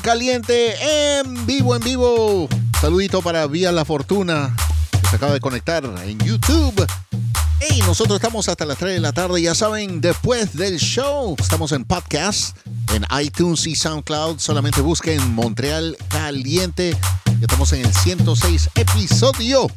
Caliente 0.00 0.74
en 1.20 1.46
vivo, 1.46 1.74
en 1.74 1.82
vivo. 1.82 2.48
Saludito 2.80 3.22
para 3.22 3.46
Vía 3.46 3.72
La 3.72 3.84
Fortuna, 3.84 4.54
que 4.90 5.08
se 5.08 5.16
acaba 5.16 5.32
de 5.32 5.40
conectar 5.40 5.84
en 6.04 6.18
YouTube. 6.20 6.86
Y 7.70 7.80
nosotros 7.80 8.16
estamos 8.16 8.48
hasta 8.48 8.64
las 8.64 8.78
3 8.78 8.94
de 8.94 9.00
la 9.00 9.12
tarde, 9.12 9.42
ya 9.42 9.54
saben, 9.54 10.00
después 10.00 10.56
del 10.56 10.78
show. 10.78 11.34
Estamos 11.38 11.72
en 11.72 11.84
podcast, 11.84 12.56
en 12.94 13.04
iTunes 13.20 13.66
y 13.66 13.74
SoundCloud. 13.74 14.38
Solamente 14.38 14.80
busquen 14.80 15.34
Montreal 15.34 15.96
Caliente. 16.08 16.96
Ya 17.26 17.40
estamos 17.40 17.72
en 17.72 17.84
el 17.84 17.92
106 17.92 18.70
episodio. 18.76 19.68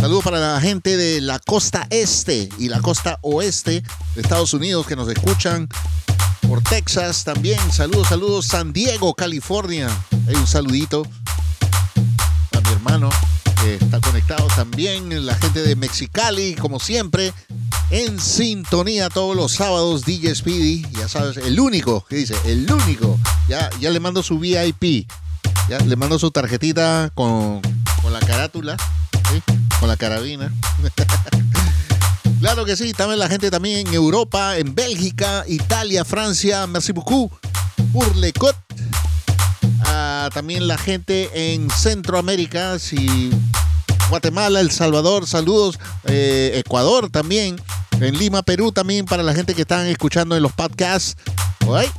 Saludos 0.00 0.24
para 0.24 0.38
la 0.38 0.60
gente 0.60 0.96
de 0.96 1.20
la 1.20 1.38
costa 1.38 1.86
este 1.90 2.48
y 2.58 2.68
la 2.68 2.80
costa 2.80 3.18
oeste 3.22 3.82
de 4.14 4.20
Estados 4.20 4.54
Unidos 4.54 4.86
que 4.86 4.96
nos 4.96 5.08
escuchan 5.08 5.68
por 6.50 6.62
Texas 6.64 7.22
también. 7.22 7.60
Saludos, 7.70 8.08
saludos. 8.08 8.44
San 8.44 8.72
Diego, 8.72 9.14
California. 9.14 9.88
Hay 10.26 10.34
un 10.34 10.48
saludito 10.48 11.06
a 12.56 12.60
mi 12.60 12.72
hermano 12.72 13.08
que 13.62 13.76
está 13.76 14.00
conectado 14.00 14.48
también. 14.56 15.24
La 15.24 15.36
gente 15.36 15.62
de 15.62 15.76
Mexicali, 15.76 16.56
como 16.56 16.80
siempre, 16.80 17.32
en 17.90 18.18
sintonía 18.18 19.08
todos 19.10 19.36
los 19.36 19.52
sábados. 19.52 20.04
DJ 20.04 20.34
Speedy, 20.34 20.84
ya 20.90 21.08
sabes, 21.08 21.36
el 21.36 21.60
único, 21.60 22.04
que 22.08 22.16
dice, 22.16 22.34
el 22.44 22.68
único. 22.68 23.16
Ya, 23.48 23.70
ya 23.78 23.90
le 23.90 24.00
mando 24.00 24.20
su 24.24 24.40
VIP. 24.40 25.06
Ya 25.68 25.78
le 25.78 25.94
mando 25.94 26.18
su 26.18 26.32
tarjetita 26.32 27.12
con, 27.14 27.62
con 28.02 28.12
la 28.12 28.18
carátula, 28.18 28.76
con 29.78 29.88
la 29.88 29.96
carabina. 29.96 30.52
Claro 32.40 32.64
que 32.64 32.74
sí, 32.74 32.94
también 32.94 33.18
la 33.18 33.28
gente 33.28 33.50
también 33.50 33.86
en 33.86 33.94
Europa, 33.94 34.56
en 34.56 34.74
Bélgica, 34.74 35.44
Italia, 35.46 36.06
Francia, 36.06 36.66
merci 36.66 36.90
beaucoup, 36.90 37.30
pour 37.92 38.16
le 38.16 38.32
cot. 38.32 38.56
Ah, 39.82 40.30
también 40.32 40.66
la 40.66 40.78
gente 40.78 41.30
en 41.52 41.68
Centroamérica, 41.70 42.78
si 42.78 43.30
Guatemala, 44.08 44.60
El 44.60 44.70
Salvador, 44.70 45.26
saludos, 45.26 45.78
eh, 46.04 46.52
Ecuador 46.54 47.10
también, 47.10 47.60
en 48.00 48.18
Lima, 48.18 48.42
Perú 48.42 48.72
también 48.72 49.04
para 49.04 49.22
la 49.22 49.34
gente 49.34 49.54
que 49.54 49.62
están 49.62 49.86
escuchando 49.86 50.34
en 50.34 50.42
los 50.42 50.52
podcasts. 50.52 51.16
Oye, 51.66 51.90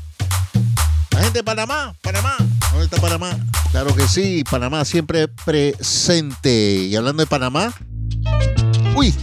La 1.11 1.21
gente 1.21 1.39
de 1.39 1.43
Panamá, 1.43 1.93
Panamá, 2.01 2.35
¿dónde 2.71 2.85
está 2.85 2.97
Panamá? 2.97 3.37
Claro 3.71 3.95
que 3.95 4.07
sí, 4.07 4.43
Panamá 4.49 4.85
siempre 4.85 5.27
presente. 5.27 6.87
Y 6.89 6.95
hablando 6.95 7.21
de 7.21 7.27
Panamá, 7.27 7.71
uy, 8.95 9.13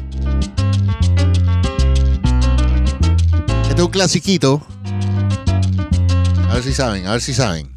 Un 3.79 3.91
clasiquito. 3.91 4.61
A 6.51 6.55
ver 6.55 6.63
si 6.65 6.75
saben, 6.75 7.07
a 7.07 7.13
ver 7.13 7.21
si 7.21 7.33
saben. 7.33 7.71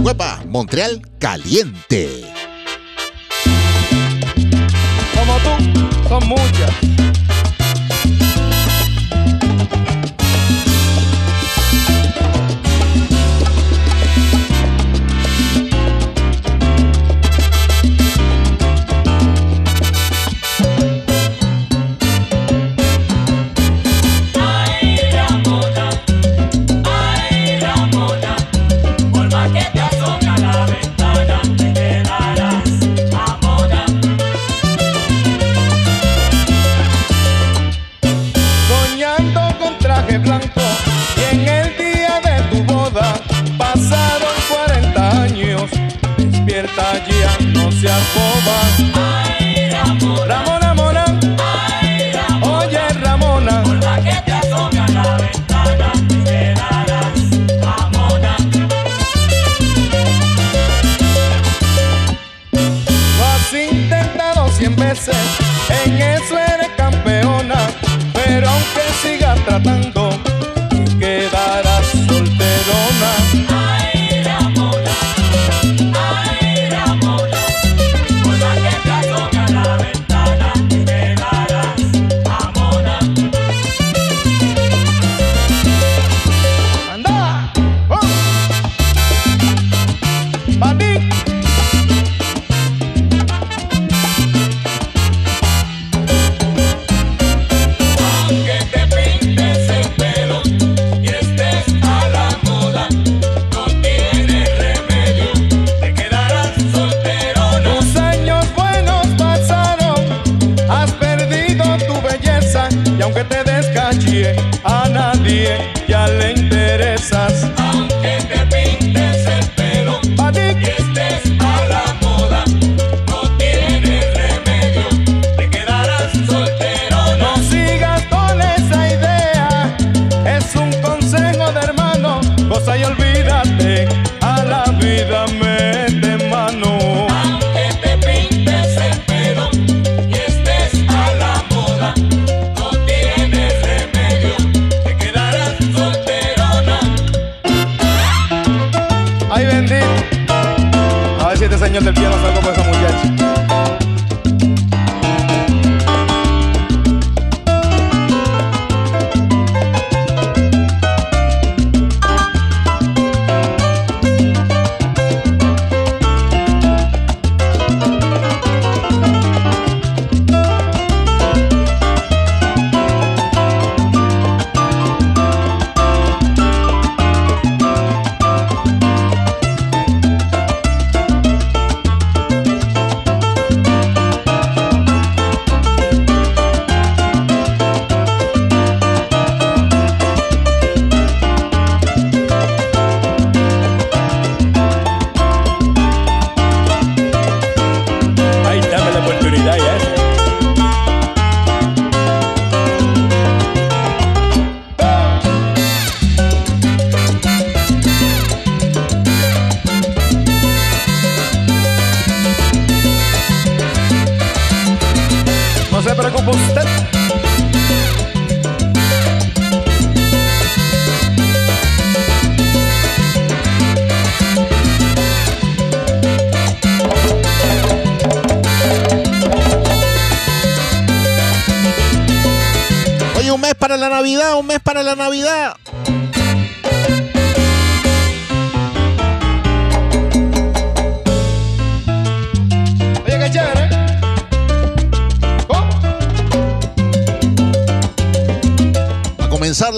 Huepa, 0.00 0.42
Montreal 0.46 1.02
caliente. 1.18 2.32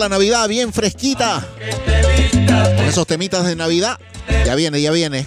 Navidad 0.08 0.48
bien 0.48 0.72
fresquita. 0.72 1.46
Con 2.76 2.86
esos 2.86 3.06
temitas 3.06 3.46
de 3.46 3.56
Navidad. 3.56 3.98
Ya 4.44 4.54
viene, 4.54 4.80
ya 4.80 4.90
viene. 4.90 5.26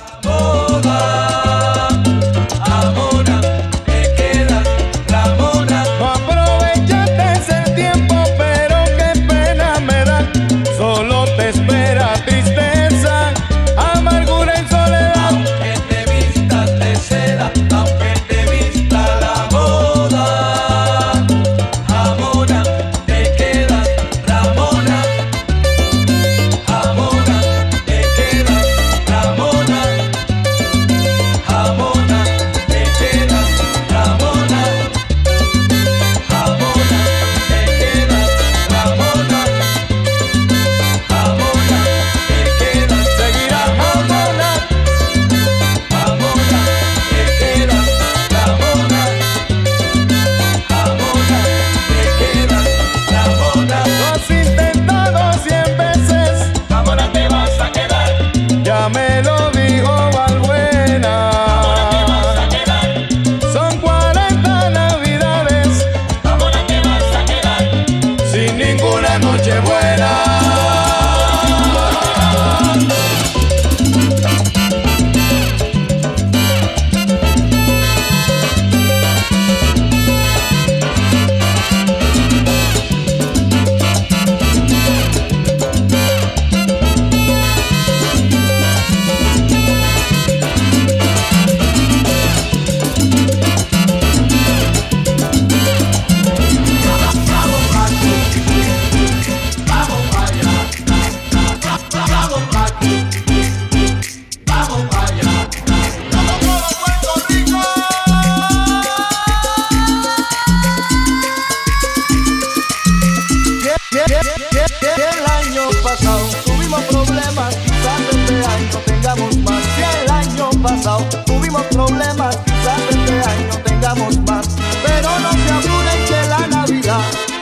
el 114.14 115.26
año 115.32 115.70
pasado 115.84 116.30
tuvimos 116.46 116.82
problemas, 116.84 117.56
quizás 117.56 118.00
este 118.12 118.46
año 118.46 118.78
tengamos 118.86 119.38
más. 119.38 119.64
Que 119.76 120.04
el 120.04 120.12
año 120.12 120.50
pasado 120.62 121.04
tuvimos 121.26 121.64
problemas, 121.64 122.38
quizás 122.38 122.82
este 122.90 123.14
año 123.14 123.64
tengamos 123.66 124.18
más. 124.20 124.48
Pero 124.86 125.20
no 125.20 125.32
se 125.32 125.52
apuren 125.52 126.06
que 126.08 126.28
la 126.30 126.48
Navidad 126.48 127.02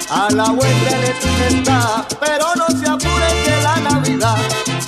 a 0.10 0.30
la 0.32 0.50
vuelta 0.52 0.98
les 0.98 1.54
está. 1.54 2.06
Pero 2.20 2.46
no 2.56 2.68
se 2.68 2.90
apuren 2.90 3.44
que 3.44 3.62
la 3.62 3.76
Navidad 3.78 4.38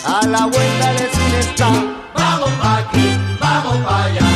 a 0.06 0.28
la 0.28 0.45
vuelta 0.45 0.94
les 0.94 1.45
está. 1.45 1.70
Vamos 2.16 2.52
pa' 2.62 2.78
aquí, 2.78 3.18
vamos 3.40 3.78
pa' 3.86 4.04
allá. 4.06 4.27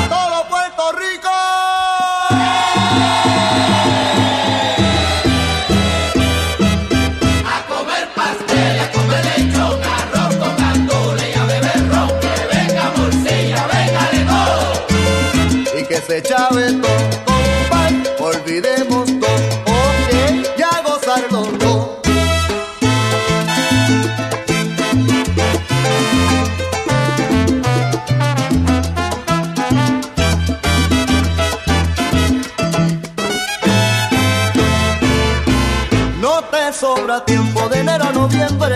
sobra 36.81 37.23
tiempo 37.25 37.69
de 37.69 37.79
enero 37.79 38.05
a 38.05 38.11
noviembre, 38.11 38.75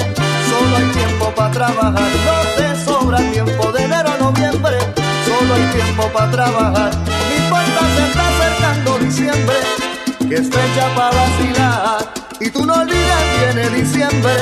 solo 0.50 0.76
hay 0.78 0.86
tiempo 0.92 1.32
para 1.36 1.52
trabajar. 1.52 2.10
No 2.26 2.38
te 2.56 2.86
sobra 2.86 3.18
tiempo 3.32 3.72
de 3.72 3.84
enero 3.84 4.12
a 4.12 4.18
noviembre, 4.18 4.78
solo 5.26 5.54
hay 5.56 5.64
tiempo 5.74 6.04
para 6.14 6.32
trabajar 6.32 7.25
importa, 7.46 7.82
se 7.96 8.06
está 8.08 8.28
acercando 8.28 9.00
diciembre, 9.00 9.56
que 10.28 10.36
es 10.36 10.50
fecha 10.50 10.96
para 10.96 11.16
vacilar. 11.16 12.14
Y 12.40 12.50
tú 12.50 12.66
no 12.66 12.74
olvides, 12.74 13.24
viene 13.40 13.70
diciembre, 13.70 14.34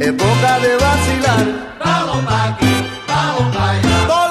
época 0.00 0.58
de 0.60 0.76
vacilar. 0.76 1.76
Vamos 1.84 2.24
pa' 2.24 2.44
aquí, 2.48 2.74
vamos 3.08 3.56
pa' 3.56 3.70
allá. 3.70 4.25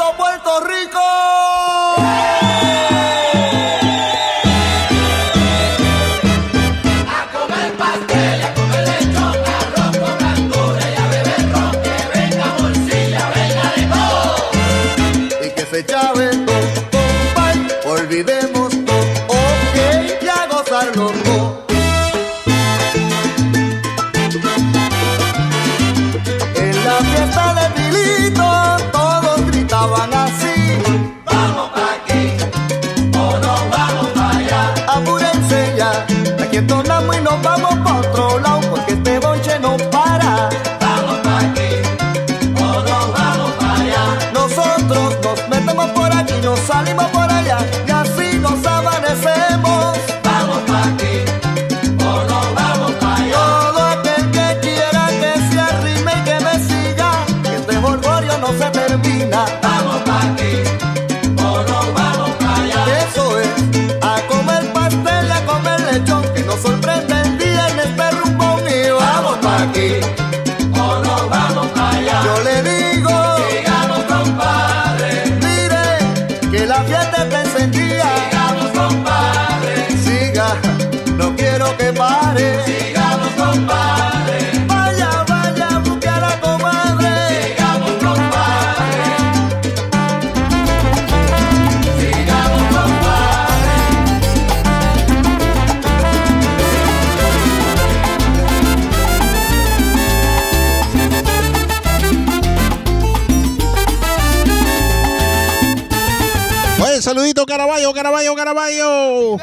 Caraballo, 107.55 107.93
Caraballo, 107.93 108.35
Caraballo. 108.35 109.37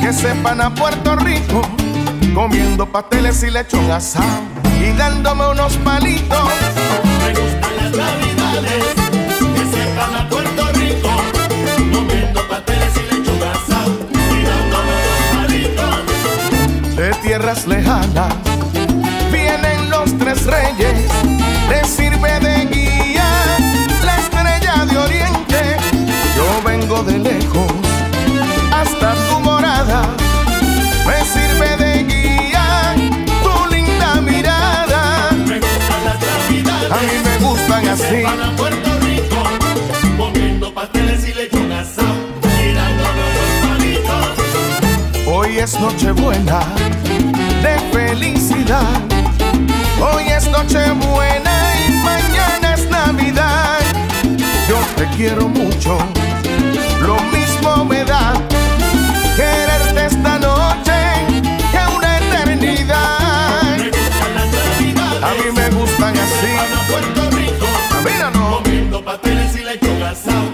que 0.00 0.12
sepan 0.12 0.60
a 0.60 0.72
Puerto 0.72 1.16
Rico, 1.16 1.60
comiendo 2.32 2.86
pasteles 2.86 3.42
y 3.42 3.50
lechón 3.50 3.90
asado 3.90 4.42
y 4.80 4.92
dándome 4.96 5.50
unos 5.50 5.76
palitos. 5.78 6.38
Me 7.18 7.30
gustan 7.40 7.76
las 7.76 7.90
navidades, 7.90 8.84
que 9.52 9.64
sepan 9.76 10.14
a 10.14 10.28
Puerto 10.28 10.64
Rico, 10.74 11.08
comiendo 11.92 12.48
pasteles 12.48 12.92
y 12.96 13.14
lechón 13.16 13.42
asado 13.48 13.92
y 14.12 14.44
dándome 14.44 14.92
unos 15.02 15.26
palitos. 15.34 16.96
de 16.96 17.10
tierras 17.14 17.66
lejanas. 17.66 18.32
Vienen 19.32 19.90
los 19.90 20.16
tres 20.18 20.46
reyes, 20.46 21.10
De 27.06 27.18
lejos 27.18 27.72
hasta 28.72 29.14
tu 29.28 29.40
morada, 29.40 30.02
me 31.06 31.24
sirve 31.24 31.76
de 31.76 32.04
guía 32.04 32.94
tu 33.42 33.74
linda 33.74 34.20
mirada. 34.20 35.30
Me 35.46 35.58
gustan 35.58 36.04
las 36.04 36.18
navidades, 36.20 36.92
A 36.92 36.96
mí 36.96 37.16
me 37.24 37.38
gustan 37.46 37.88
así. 37.88 38.02
sepan 38.02 38.40
a 38.40 38.56
Puerto 38.56 38.90
Rico, 39.00 39.42
comiendo 40.16 40.72
pasteles 40.72 41.28
y 41.28 41.34
lechón 41.34 41.72
asado. 41.72 42.12
Hoy 45.26 45.58
es 45.58 45.78
Nochebuena 45.80 46.60
de 47.62 47.78
felicidad. 47.92 49.00
Hoy 50.00 50.24
es 50.28 50.48
Nochebuena 50.50 51.74
y 51.88 51.92
mañana 52.04 52.74
es 52.74 52.88
Navidad. 52.90 53.91
Yo 54.68 54.78
te 54.96 55.06
quiero 55.16 55.48
mucho, 55.48 55.98
lo 57.02 57.16
mismo 57.36 57.84
me 57.84 58.04
da 58.04 58.32
quererte 59.36 60.06
esta 60.06 60.38
noche 60.38 60.92
que 61.72 61.96
una 61.96 62.18
eternidad. 62.18 63.74
A 65.22 65.34
mí 65.34 65.52
me 65.54 65.70
gustan 65.70 66.16
así. 66.16 66.52
A 66.58 66.86
Puerto 66.88 67.30
Rico, 67.36 67.66
comiendo 68.62 69.04
pasteles 69.04 69.56
y 69.56 69.64
lechón 69.64 70.02
asado 70.02 70.51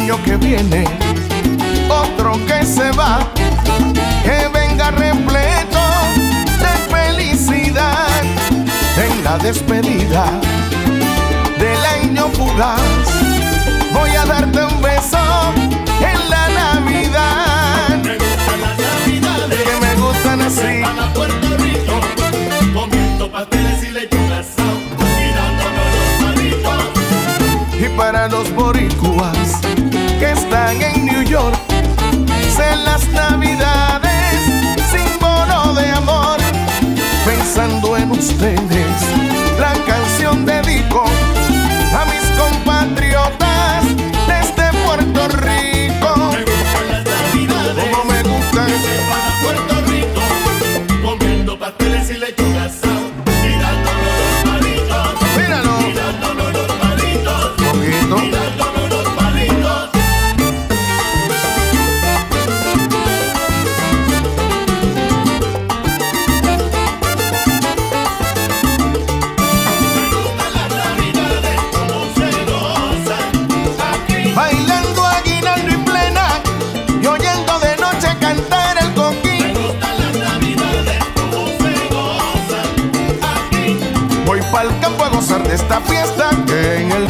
año 0.00 0.22
que 0.24 0.36
viene, 0.36 0.84
otro 1.88 2.32
que 2.46 2.66
se 2.66 2.90
va, 2.92 3.20
que 4.22 4.48
venga 4.52 4.90
repleto 4.90 5.84
de 6.64 6.94
felicidad 6.94 8.22
en 8.96 9.24
la 9.24 9.38
despedida 9.38 10.24
del 11.58 11.82
año 12.00 12.28
fugaz. 12.28 12.80
Voy 13.94 14.10
a 14.10 14.26
darte 14.26 14.64
un 14.64 14.82
beso 14.82 15.18
en 16.00 16.30
la 16.30 16.48
Navidad. 16.48 17.98
Me 18.04 18.16
gustan 18.18 18.60
las 18.60 18.78
navidades 18.78 19.58
Que 19.62 19.86
me 19.86 19.94
gustan 19.94 20.40
así. 20.42 20.80
van 20.82 20.98
a 20.98 21.12
Puerto 21.14 21.56
Rico 21.56 22.00
comiendo 22.74 23.32
pasteles 23.32 23.82
y 23.82 23.88
asado 24.34 24.76
y 25.20 26.22
palitos. 26.22 27.96
Para 27.96 28.28
los 28.28 28.54
boricuas 28.54 29.75
en 30.72 31.04
New 31.04 31.22
York, 31.22 31.56
en 31.70 32.84
las 32.84 33.08
navidades, 33.10 33.85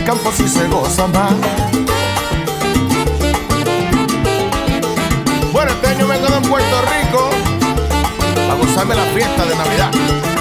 campo 0.07 0.31
sí 0.31 0.49
se 0.49 0.69
goza 0.69 1.09
más. 1.09 1.33
Bueno, 5.53 5.73
este 5.73 5.89
año 5.89 6.07
me 6.07 6.17
quedo 6.21 6.37
en 6.37 6.43
Puerto 6.45 6.77
Rico 6.83 7.31
a 8.49 8.55
gozarme 8.55 8.95
la 8.95 9.03
fiesta 9.07 9.45
de 9.45 9.57
Navidad. 9.57 10.36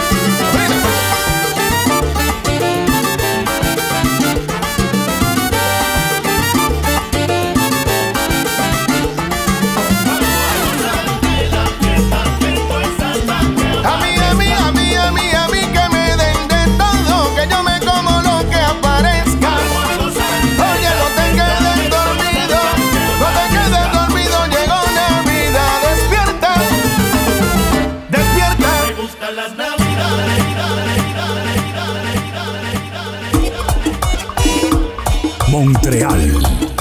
Montreal 35.65 36.21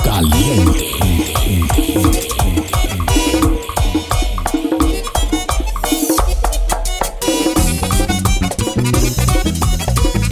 caliente. 0.05 0.91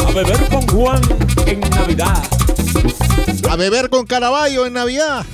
A 0.06 0.12
beber 0.12 0.48
con 0.50 0.66
Juan 0.68 1.00
en 1.46 1.60
Navidad. 1.60 2.22
A 3.48 3.56
beber 3.56 3.88
con 3.88 4.04
Caraballo 4.04 4.66
en 4.66 4.74
Navidad. 4.74 5.24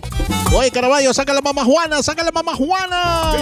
Oye, 0.54 0.70
Caraballo, 0.70 1.12
saca 1.12 1.34
la 1.34 1.40
mamá 1.40 1.64
Juana, 1.64 2.00
saca 2.04 2.22
la 2.22 2.30
mamá 2.30 2.54
Juana. 2.54 3.34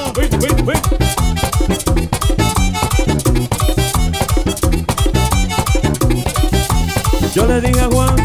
Yo 7.35 7.47
le 7.47 7.61
dije 7.61 7.81
a 7.83 7.89
Juan 7.89 8.16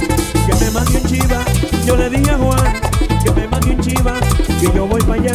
mande 0.84 0.98
un 0.98 1.06
chiva. 1.06 1.45
Yo 1.86 1.95
le 1.95 2.10
dije 2.10 2.32
a 2.32 2.38
Juan 2.38 2.82
que 3.24 3.32
me 3.32 3.48
mande 3.48 3.72
un 3.72 3.82
chiva. 3.82 4.14
Que 4.60 4.72
yo 4.76 4.88
voy 4.88 5.02
para 5.02 5.22
allá 5.22 5.34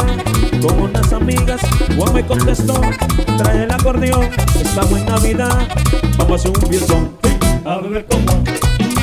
con 0.60 0.81
unas 0.81 1.12
amigas. 1.12 1.60
Juan 1.97 2.14
me 2.14 2.27
contestó, 2.27 2.81
trae 3.39 3.64
el 3.64 3.70
acordeón. 3.70 4.28
Estamos 4.55 4.98
en 5.01 5.06
Navidad, 5.06 5.68
vamos 6.16 6.32
a 6.32 6.35
hacer 6.35 6.51
un 6.51 6.70
fiestón. 6.70 7.16
A 7.64 7.78
beber 7.78 8.06
con 8.06 8.27
Juan, 8.27 8.44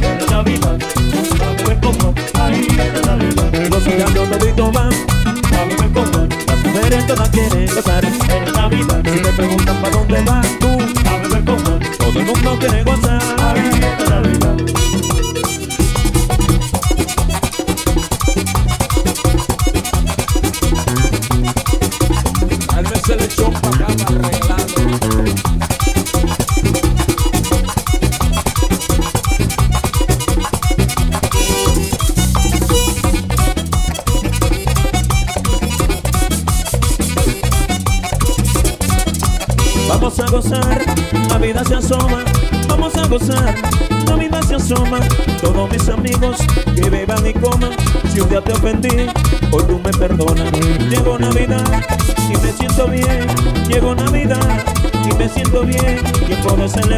en 0.01 0.29
Navidad. 0.29 0.77
A 1.41 1.61
beber 1.61 1.79
con 1.81 1.99
Juan, 1.99 2.15
ahí 2.41 2.67
en 2.69 3.01
Navidad. 3.01 3.69
Los 3.69 3.83
cigarros 3.83 4.29
toditos 4.29 4.73
van, 4.73 4.89
a 4.89 5.65
beber 5.65 5.91
con. 5.91 6.29
Las 6.47 6.63
mujeres 6.63 7.07
todas 7.07 7.29
quieren 7.29 7.67
gozar 7.67 8.05
en 8.05 8.53
Navidad. 8.53 9.01
Si 9.03 9.19
te 9.19 9.29
preguntan 9.33 9.81
para 9.81 9.97
dónde 9.97 10.21
vas 10.21 10.62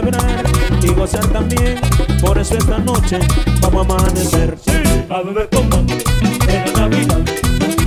celebrar 0.06 0.46
y 0.82 0.88
gozar 0.94 1.26
también. 1.28 1.80
Por 2.22 2.38
eso 2.38 2.58
esta 2.58 2.78
noche 2.80 3.20
vamos 3.62 3.88
a 3.88 3.94
amanecer. 3.94 4.58
Sí, 4.66 4.72
a 5.10 5.22
beber 5.22 5.50
como 5.50 5.78
en 5.78 6.66
la 6.66 6.80
Navidad, 6.80 7.22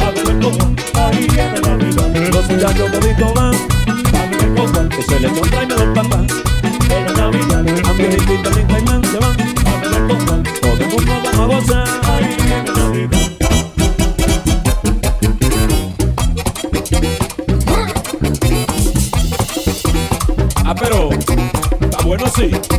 a 0.00 0.10
beber 0.10 0.38
como 0.40 0.76
ahí 0.94 1.26
viene 1.32 1.60
la 1.60 1.76
vida 1.76 2.30
Los 2.30 2.50
muchachos 2.50 2.90
bonitos 2.92 3.34
van 3.34 3.54
a 3.54 4.26
beber 4.26 4.54
como 4.54 4.88
que 4.88 5.02
se 5.02 5.20
les 5.20 5.32
contrae 5.32 5.66
del 5.66 5.92
papá. 5.92 6.26
En 6.90 7.04
la 7.06 7.12
Navidad, 7.12 7.64
a 7.88 7.92
mi 7.92 8.04
hijita 8.04 8.50
linda 8.50 8.78
y 8.78 8.82
man 8.82 9.02
se 9.04 9.18
van 9.18 9.36
a 9.66 9.80
beber 9.80 10.06
como 10.08 10.42
todo 10.60 10.82
el 10.82 10.88
mundo 10.88 11.12
vamos 11.24 11.38
a 11.38 11.46
gozar 11.46 11.88
ahí 12.04 12.36
viene 12.36 12.64
la 12.64 12.72
Navidad. 12.72 13.27
see. 22.38 22.77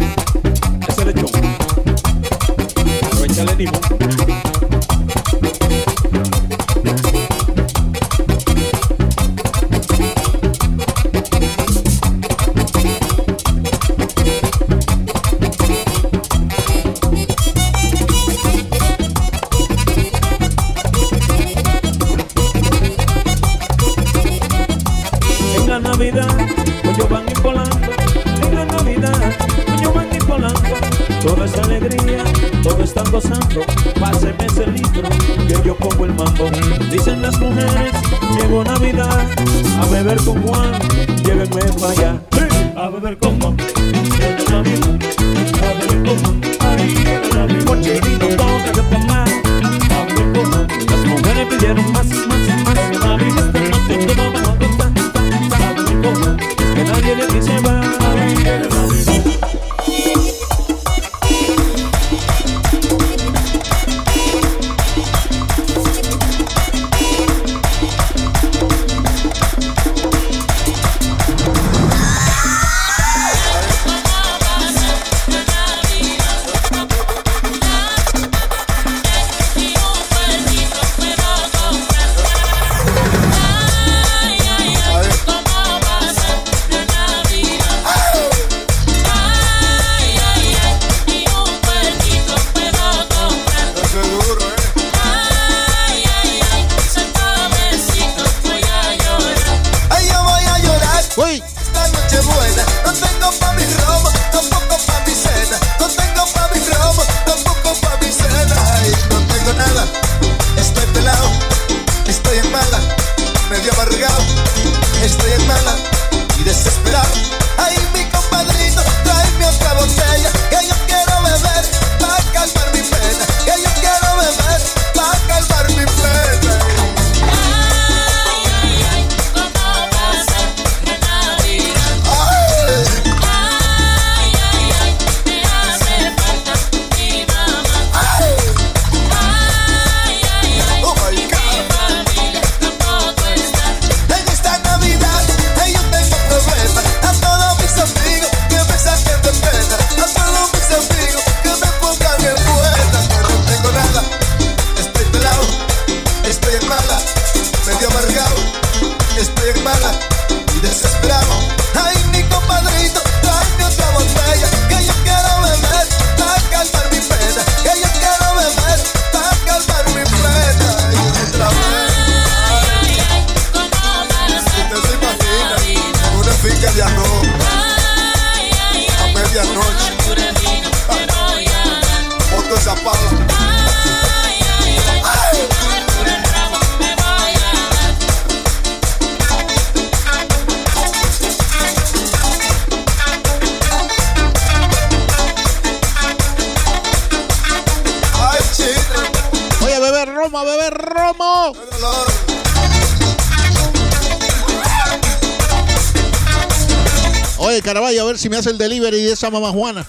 delivery 208.69 209.01
de 209.01 209.11
esa 209.13 209.31
mamá 209.31 209.49
Juana. 209.51 209.85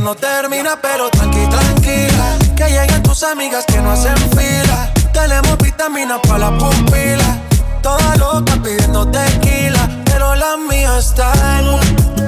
no 0.00 0.14
termina, 0.14 0.78
pero 0.80 1.10
tranqui, 1.10 1.46
tranquila. 1.48 2.38
Que 2.56 2.64
lleguen 2.68 3.02
tus 3.02 3.22
amigas 3.22 3.64
que 3.66 3.78
no 3.78 3.92
hacen 3.92 4.16
fila. 4.30 4.92
Tenemos 5.12 5.58
vitaminas 5.58 6.20
para 6.26 6.50
la 6.50 6.58
pupila. 6.58 7.38
Toda 7.82 8.16
loca 8.16 8.58
pidiendo 8.62 9.06
tequila, 9.08 9.88
pero 10.04 10.34
la 10.34 10.56
mía 10.56 10.98
está 10.98 11.32
en 11.58 12.18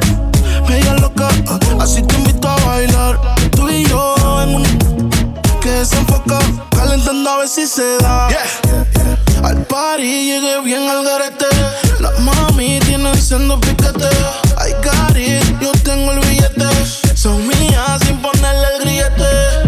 Media 0.68 0.94
loca, 0.94 1.28
así 1.80 2.02
te 2.02 2.14
invito 2.14 2.48
a 2.48 2.56
bailar. 2.64 3.20
Tú 3.50 3.68
y 3.68 3.84
yo 3.86 4.14
en 4.42 4.54
un 4.54 5.28
que 5.60 5.70
desenfoca, 5.70 6.38
calentando 6.70 7.30
a 7.30 7.38
ver 7.38 7.48
si 7.48 7.66
se 7.66 7.98
da. 7.98 8.28
Yeah. 8.28 9.48
Al 9.48 9.64
party 9.66 10.02
llegué 10.02 10.60
bien 10.60 10.88
al 10.88 11.04
garete. 11.04 11.46
La 11.98 12.10
mami 12.20 12.78
tiene 12.80 13.14
siendo 13.16 13.58
piquete. 13.60 14.08
I 14.58 14.72
got 14.84 15.16
yo 15.60 15.72
tengo 15.82 16.12
el 16.12 16.20
billete 16.20 16.99
son 17.22 17.46
mías 17.46 18.00
sin 18.06 18.16
ponerle 18.22 18.66
el 18.76 18.80
grillete. 18.80 19.59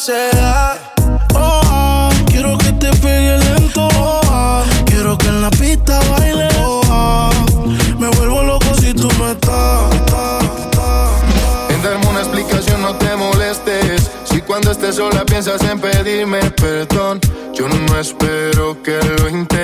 Oh, 0.00 1.60
ah. 1.64 2.08
quiero 2.26 2.56
que 2.56 2.70
te 2.74 2.88
pegue 2.98 3.36
lento. 3.36 3.88
Oh, 3.98 4.20
ah. 4.26 4.64
Quiero 4.86 5.18
que 5.18 5.26
en 5.26 5.42
la 5.42 5.50
pista 5.50 5.98
baile. 6.10 6.46
Oh. 6.60 6.80
Ah. 6.88 7.30
Me 7.98 8.08
vuelvo 8.10 8.44
loco 8.44 8.66
si 8.80 8.94
tú 8.94 9.08
no 9.18 9.28
estás. 9.28 9.90
En 11.70 11.82
darme 11.82 12.06
una 12.06 12.20
explicación 12.20 12.80
no 12.80 12.94
te 12.94 13.16
molestes. 13.16 14.08
Si 14.22 14.40
cuando 14.40 14.70
estés 14.70 14.94
sola 14.94 15.24
piensas 15.24 15.62
en 15.64 15.80
pedirme 15.80 16.48
perdón, 16.52 17.18
yo 17.52 17.66
no 17.68 17.98
espero 17.98 18.80
que 18.80 19.00
lo 19.02 19.28
intentes 19.28 19.57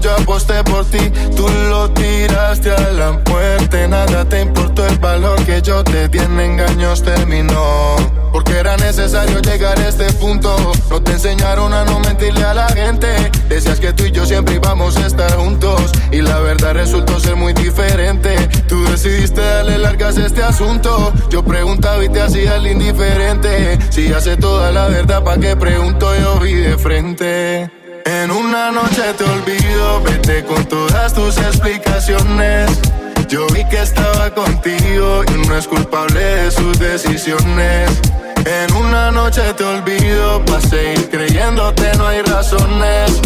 yo 0.00 0.12
aposté 0.12 0.62
por 0.64 0.84
ti, 0.84 1.10
tú 1.36 1.48
lo 1.48 1.90
tiraste 1.90 2.70
a 2.70 2.90
la 2.90 3.20
muerte. 3.28 3.88
Nada 3.88 4.24
te 4.24 4.40
importó 4.40 4.86
el 4.86 4.98
valor 4.98 5.42
que 5.44 5.62
yo 5.62 5.84
te 5.84 6.08
di 6.08 6.18
en 6.18 6.38
engaños, 6.40 7.02
terminó. 7.02 7.96
Porque 8.32 8.58
era 8.58 8.76
necesario 8.76 9.40
llegar 9.40 9.78
a 9.78 9.88
este 9.88 10.12
punto. 10.14 10.72
No 10.90 11.00
te 11.00 11.12
enseñaron 11.12 11.72
a 11.72 11.84
no 11.84 12.00
mentirle 12.00 12.42
a 12.44 12.54
la 12.54 12.68
gente. 12.68 13.30
Decías 13.48 13.78
que 13.78 13.92
tú 13.92 14.04
y 14.04 14.10
yo 14.10 14.26
siempre 14.26 14.56
íbamos 14.56 14.96
a 14.96 15.06
estar 15.06 15.32
juntos. 15.36 15.92
Y 16.10 16.20
la 16.20 16.40
verdad 16.40 16.74
resultó 16.74 17.20
ser 17.20 17.36
muy 17.36 17.52
diferente. 17.52 18.36
Tú 18.66 18.82
decidiste 18.84 19.40
darle 19.40 19.78
largas 19.78 20.18
a 20.18 20.26
este 20.26 20.42
asunto. 20.42 21.12
Yo 21.30 21.44
preguntaba 21.44 22.04
y 22.04 22.08
te 22.08 22.22
hacía 22.22 22.56
el 22.56 22.66
indiferente. 22.66 23.78
Si 23.90 24.12
hace 24.12 24.36
toda 24.36 24.72
la 24.72 24.88
verdad, 24.88 25.22
¿para 25.22 25.40
qué 25.40 25.54
pregunto? 25.54 26.12
Yo 26.16 26.40
vi 26.40 26.54
de 26.54 26.76
frente. 26.76 27.83
En 28.04 28.30
una 28.30 28.70
noche 28.70 29.02
te 29.16 29.24
olvido, 29.24 30.02
vete 30.02 30.44
con 30.44 30.64
todas 30.66 31.14
tus 31.14 31.38
explicaciones. 31.38 32.70
Yo 33.28 33.46
vi 33.48 33.64
que 33.64 33.80
estaba 33.80 34.30
contigo 34.30 35.22
y 35.26 35.46
no 35.46 35.56
es 35.56 35.66
culpable 35.66 36.20
de 36.20 36.50
sus 36.50 36.78
decisiones. 36.78 37.90
En 38.44 38.76
una 38.76 39.10
noche 39.10 39.40
te 39.56 39.64
olvido, 39.64 40.44
para 40.44 40.60
seguir 40.60 41.08
creyéndote 41.08 41.96
no 41.96 42.06
hay 42.06 42.20
razones. 42.22 43.20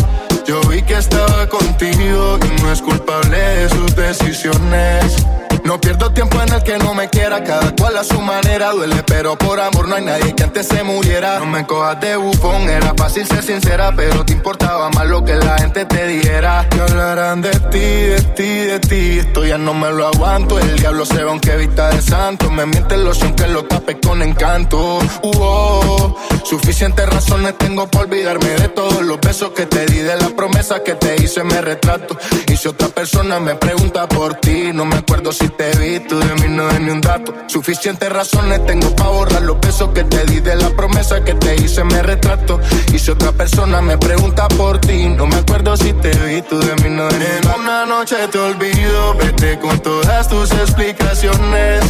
Yo 0.47 0.61
vi 0.63 0.81
que 0.83 0.95
estaba 0.95 1.49
contigo 1.49 2.39
y 2.43 2.63
no 2.63 2.73
es 2.73 2.81
culpable 2.81 3.37
de 3.37 3.69
sus 3.69 3.97
decisiones. 3.97 5.27
No 5.65 5.79
pierdo 5.79 6.11
tiempo 6.13 6.41
en 6.41 6.53
el 6.53 6.63
que 6.63 6.79
no 6.79 6.95
me 6.95 7.09
quiera, 7.11 7.45
cada 7.45 7.75
cual 7.77 7.97
a 7.99 8.05
su 8.05 8.21
manera 8.23 8.71
duele, 8.71 9.03
pero 9.07 9.37
por 9.37 9.61
amor 9.61 9.87
no 9.87 9.97
hay 9.97 10.05
nadie 10.05 10.35
que 10.35 10.45
antes 10.45 10.67
se 10.67 10.83
muriera. 10.83 11.39
No 11.41 11.47
me 11.47 11.67
cojas 11.67 12.01
de 12.01 12.17
bufón, 12.17 12.71
era 12.71 12.95
fácil 12.97 13.27
ser 13.27 13.43
sincera, 13.43 13.93
pero 13.95 14.25
te 14.25 14.33
importaba 14.33 14.89
más 14.91 15.07
lo 15.07 15.23
que 15.23 15.35
la 15.35 15.59
gente 15.59 15.85
te 15.85 16.07
dijera. 16.07 16.67
Que 16.71 16.81
hablarán 16.81 17.43
de 17.43 17.51
ti, 17.51 17.79
de 17.79 18.23
ti, 18.35 18.49
de 18.49 18.81
ti, 18.81 19.19
esto 19.19 19.45
ya 19.45 19.59
no 19.59 19.75
me 19.75 19.91
lo 19.91 20.07
aguanto. 20.07 20.59
El 20.59 20.79
diablo 20.79 21.05
se 21.05 21.17
ve 21.17 21.29
aunque 21.29 21.57
vista 21.57 21.91
de 21.91 22.01
santo, 22.01 22.51
me 22.51 22.65
miente 22.65 22.95
el 22.95 23.05
loción 23.05 23.35
que 23.35 23.47
lo 23.47 23.65
tape 23.65 24.01
con 24.01 24.23
encanto. 24.23 24.99
Uh 25.23 25.33
-oh. 25.33 26.17
Suficientes 26.45 27.07
razones 27.07 27.59
tengo 27.59 27.87
por 27.89 28.07
olvidarme 28.07 28.49
de 28.49 28.69
todos 28.69 29.03
los 29.03 29.21
besos 29.21 29.51
que 29.51 29.67
te 29.67 29.85
di, 29.85 29.99
de 29.99 30.17
las 30.17 30.33
promesas 30.33 30.81
que 30.81 30.95
te 30.95 31.23
hice, 31.23 31.45
me 31.45 31.61
retrato. 31.61 32.17
Y 32.47 32.57
si 32.57 32.69
otra 32.69 32.89
persona 32.89 33.39
me 33.39 33.55
pregunta 33.55 34.09
por 34.09 34.37
ti, 34.37 34.71
no 34.73 34.87
me 34.87 34.97
acuerdo 34.97 35.31
si 35.31 35.38
si 35.39 35.49
te 35.49 35.71
vi, 35.79 36.01
tú 36.01 36.19
de 36.19 36.35
mí 36.35 36.49
no 36.49 36.69
es 36.69 36.81
ni 36.81 36.91
un 36.91 37.01
dato. 37.01 37.33
Suficientes 37.47 38.11
razones 38.11 38.65
tengo 38.67 38.95
para 38.97 39.11
borrar 39.11 39.43
los 39.43 39.57
pesos 39.59 39.91
que 39.95 40.05
te 40.05 40.25
di 40.27 40.41
de 40.41 40.57
la 40.57 40.71
promesa 40.71 41.23
que 41.23 41.35
te 41.35 41.55
hice, 41.57 41.85
me 41.85 42.03
retrato. 42.03 42.61
Y 42.93 42.99
si 42.99 43.11
otra 43.11 43.33
persona 43.33 43.81
me 43.81 43.97
pregunta 43.97 44.49
por 44.49 44.79
ti, 44.81 45.07
no 45.09 45.27
me 45.27 45.37
acuerdo 45.37 45.77
si 45.77 45.93
te 45.93 46.11
vi, 46.11 46.43
tú 46.43 46.59
de 46.59 46.75
mí 46.83 46.91
no 46.91 47.09
es 47.09 47.19
ni 47.19 47.25
un 47.25 47.41
dato. 47.43 47.55
En 47.55 47.61
una 47.61 47.87
noche 47.87 48.17
te 48.31 48.39
olvido, 48.39 49.15
vete 49.15 49.59
con 49.59 49.79
todas 49.81 50.29
tus 50.29 50.51
explicaciones. 50.53 51.85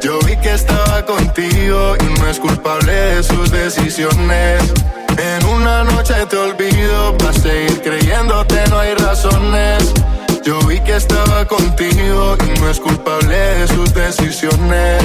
Yo 0.00 0.18
vi 0.20 0.36
que 0.36 0.54
estaba 0.54 1.04
contigo 1.04 1.96
y 2.00 2.18
no 2.18 2.28
es 2.28 2.38
culpable 2.38 2.92
de 2.92 3.22
sus 3.22 3.50
decisiones. 3.50 4.62
En 5.18 5.46
una 5.46 5.84
noche 5.84 6.14
te 6.28 6.36
olvido, 6.36 7.16
para 7.18 7.32
seguir 7.32 7.82
creyéndote 7.82 8.66
no 8.68 8.78
hay 8.78 8.94
razones. 8.94 9.92
Yo 10.46 10.60
vi 10.60 10.78
que 10.78 10.94
estaba 10.94 11.44
contigo 11.44 12.36
y 12.46 12.60
no 12.60 12.70
es 12.70 12.78
culpable 12.78 13.36
de 13.36 13.66
sus 13.66 13.92
decisiones. 13.92 15.02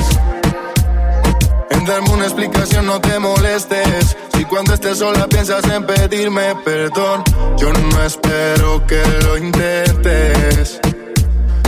En 1.72 1.84
darme 1.84 2.12
una 2.12 2.26
explicación 2.26 2.86
no 2.86 3.02
te 3.02 3.18
molestes. 3.18 4.16
Si 4.38 4.46
cuando 4.46 4.76
estés 4.76 5.00
sola 5.00 5.26
piensas 5.26 5.64
en 5.66 5.84
pedirme 5.88 6.54
perdón, 6.64 7.24
yo 7.58 7.74
no 7.74 8.04
espero 8.04 8.86
que 8.86 9.02
lo 9.24 9.36
intentes. 9.36 10.80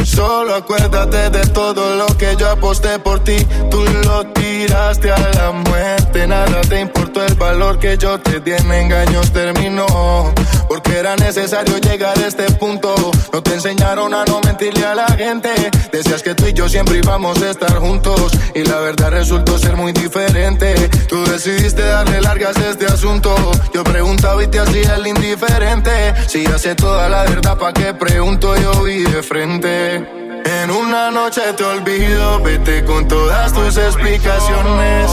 Solo 0.03 0.53
acuérdate 0.53 1.31
de 1.31 1.47
todo 1.47 1.95
lo 1.95 2.05
que 2.17 2.35
yo 2.35 2.51
aposté 2.51 2.99
por 2.99 3.23
ti. 3.23 3.37
Tú 3.71 3.83
lo 4.03 4.23
tiraste 4.33 5.11
a 5.11 5.31
la 5.33 5.51
muerte. 5.51 6.27
Nada 6.27 6.61
te 6.61 6.79
importó 6.79 7.25
el 7.25 7.33
valor 7.33 7.79
que 7.79 7.97
yo 7.97 8.19
te 8.19 8.39
di 8.39 8.51
en 8.51 8.71
engaños. 8.71 9.33
Terminó 9.33 10.31
porque 10.73 10.97
era 10.97 11.15
necesario 11.17 11.77
llegar 11.77 12.17
a 12.17 12.25
este 12.25 12.45
punto. 12.53 12.95
No 13.31 13.43
te 13.43 13.53
enseñaron 13.53 14.11
a 14.11 14.25
no 14.25 14.41
mentirle 14.41 14.83
a 14.83 14.95
la 14.95 15.05
gente. 15.05 15.51
Decías 15.91 16.23
que 16.23 16.33
tú 16.33 16.47
y 16.47 16.53
yo 16.53 16.67
siempre 16.67 16.97
íbamos 16.97 17.39
a 17.43 17.51
estar 17.51 17.77
juntos 17.77 18.31
y 18.55 18.63
la 18.63 18.79
verdad 18.79 19.11
resultó 19.11 19.59
ser 19.59 19.75
muy 19.75 19.91
diferente. 19.91 20.73
Tú 21.07 21.23
decidiste 21.25 21.83
darle 21.83 22.21
largas 22.21 22.57
a 22.57 22.69
este 22.71 22.87
asunto. 22.87 23.35
Yo 23.71 23.83
preguntaba 23.83 24.43
y 24.43 24.47
te 24.47 24.61
hacía 24.61 24.95
el 24.95 25.05
indiferente. 25.05 25.91
Si 26.27 26.43
ya 26.43 26.75
toda 26.75 27.07
la 27.07 27.21
verdad, 27.25 27.55
¿pa' 27.55 27.71
qué 27.71 27.93
pregunto? 27.93 28.55
Yo 28.57 28.81
vi 28.81 29.03
de 29.03 29.21
frente. 29.21 30.23
En 30.45 30.71
una 30.71 31.09
noche 31.11 31.41
te 31.55 31.63
olvido, 31.63 32.39
vete 32.41 32.83
con 32.83 33.07
todas 33.07 33.53
tus 33.53 33.77
explicaciones. 33.77 35.11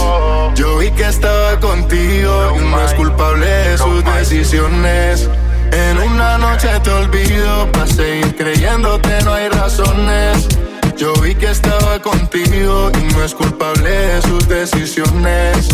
Yo 0.55 0.79
vi 0.79 0.91
que 0.91 1.07
estaba 1.07 1.61
contigo 1.61 2.57
y 2.57 2.65
no 2.65 2.81
es 2.83 2.95
culpable 2.95 3.47
de 3.47 3.79
sus 3.79 4.05
decisiones. 4.05 5.29
En 5.73 5.99
una 5.99 6.39
noche 6.39 6.69
te 6.83 6.91
olvido, 6.91 7.71
para 7.73 7.87
seguir 7.87 8.35
creyéndote 8.37 9.23
no 9.25 9.33
hay 9.33 9.49
razones. 9.49 10.49
Yo 10.97 11.13
vi 11.15 11.35
que 11.35 11.51
estaba 11.51 12.01
contigo 12.01 12.91
y 13.01 13.13
no 13.15 13.25
es 13.25 13.35
culpable 13.35 13.91
de 13.91 14.23
sus 14.23 14.49
decisiones. 14.49 15.69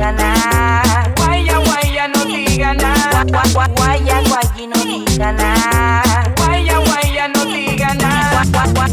diga 0.00 0.12
nada. 0.12 1.12
Guaya, 1.16 1.58
guaya, 1.60 2.08
no 2.08 2.24
diga 2.24 2.72
nada. 2.72 3.20
Guaya, 3.28 3.68
guaya, 3.76 4.66
no 4.66 4.80
diga 4.88 5.28
nada. 5.32 6.32
Guaya, 6.40 6.78
guaya, 6.80 7.28
no 7.28 7.44
diga 7.44 7.92
nada. 8.00 8.40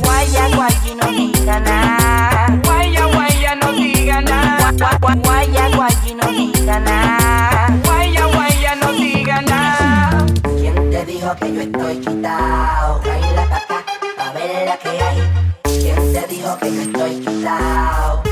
Guaya, 0.03 0.47
guaya, 0.51 0.95
no 0.99 1.07
diga 1.15 1.59
nada. 1.63 2.59
Guaya, 2.61 3.05
guaya, 3.07 3.55
no 3.55 3.71
diga 3.71 4.19
nada. 4.19 4.67
Guaya, 4.75 5.69
guaya, 5.71 6.13
no 6.19 6.27
diga 6.27 6.79
nada. 6.79 7.71
Guaya, 7.85 8.25
guaya, 8.27 8.75
no 8.75 8.91
diga 8.91 9.41
nada. 9.43 10.25
¿Quién 10.59 10.91
te 10.91 11.05
dijo 11.05 11.33
que 11.39 11.53
yo 11.53 11.61
estoy 11.61 11.97
quitado? 11.99 12.99
Baila 13.05 13.45
pa' 13.47 13.57
acá, 13.63 13.79
pa' 14.17 14.31
ver 14.33 14.67
la 14.67 14.77
que 14.77 14.89
hay. 14.89 15.23
¿Quién 15.63 16.13
te 16.13 16.27
dijo 16.27 16.57
que 16.57 16.75
yo 16.75 16.81
estoy 16.81 17.15
quitado? 17.23 18.26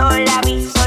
visto 0.00 0.18
la 0.24 0.40
visión. 0.40 0.79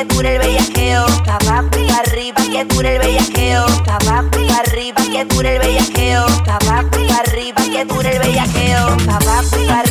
que 0.00 0.14
cure 0.14 0.36
el 0.36 0.38
bellaqueo, 0.38 1.04
pa' 1.26 1.36
abajo 1.36 1.78
y 1.78 1.90
arriba 1.90 2.42
que 2.50 2.66
cure 2.68 2.96
el 2.96 3.00
bellaqueo, 3.00 3.66
pa' 3.84 3.96
abajo 3.96 4.40
y 4.40 4.50
arriba 4.50 5.02
que 5.12 5.26
cure 5.28 5.56
el 5.56 5.58
bellaqueo, 5.58 6.26
pa' 6.46 6.56
abajo 6.56 6.98
y 6.98 7.10
arriba 7.10 7.62
que 7.70 7.86
cure 7.86 8.16
el 8.16 8.18
bellaqueo, 8.18 8.96
pa' 9.04 9.16
abajo 9.16 9.58
y 9.58 9.68
arriba 9.68 9.89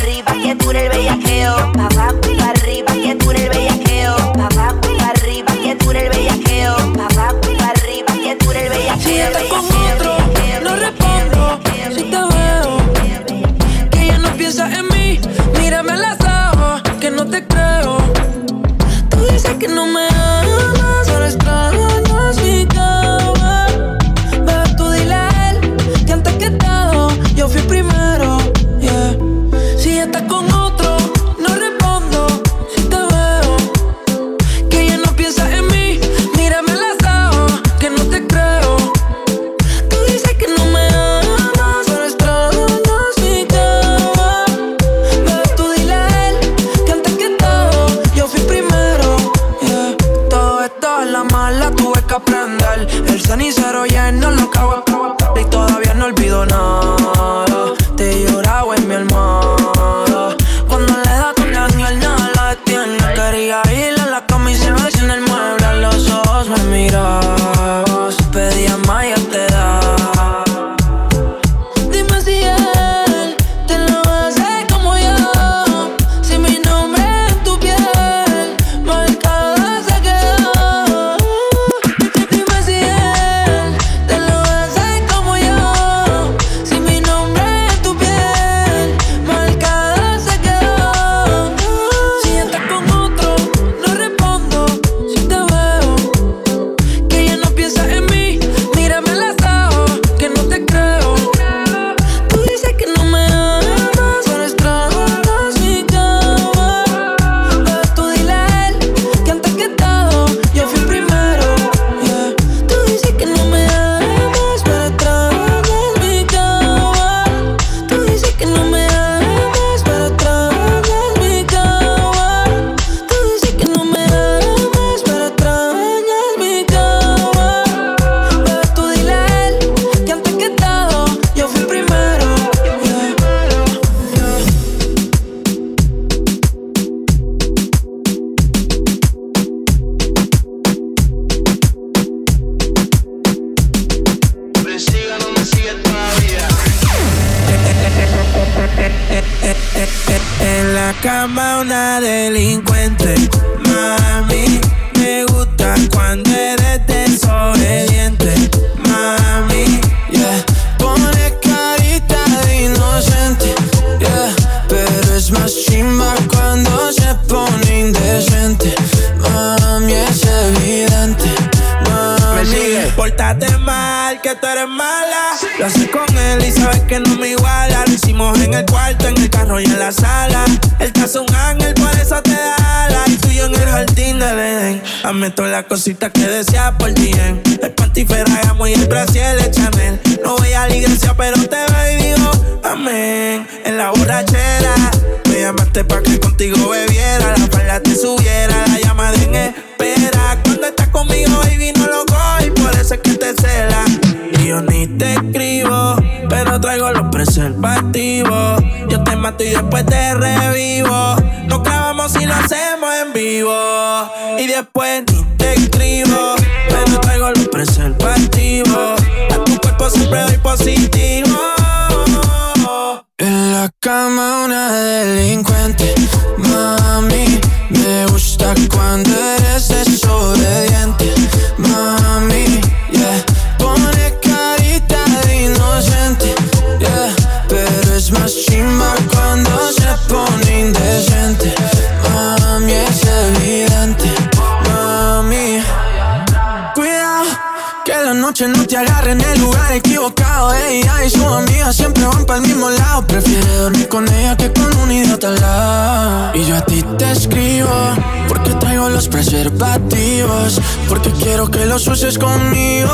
Porque 260.90 261.12
quiero 261.12 261.48
que 261.48 261.66
los 261.66 261.86
uses 261.86 262.18
conmigo. 262.18 262.90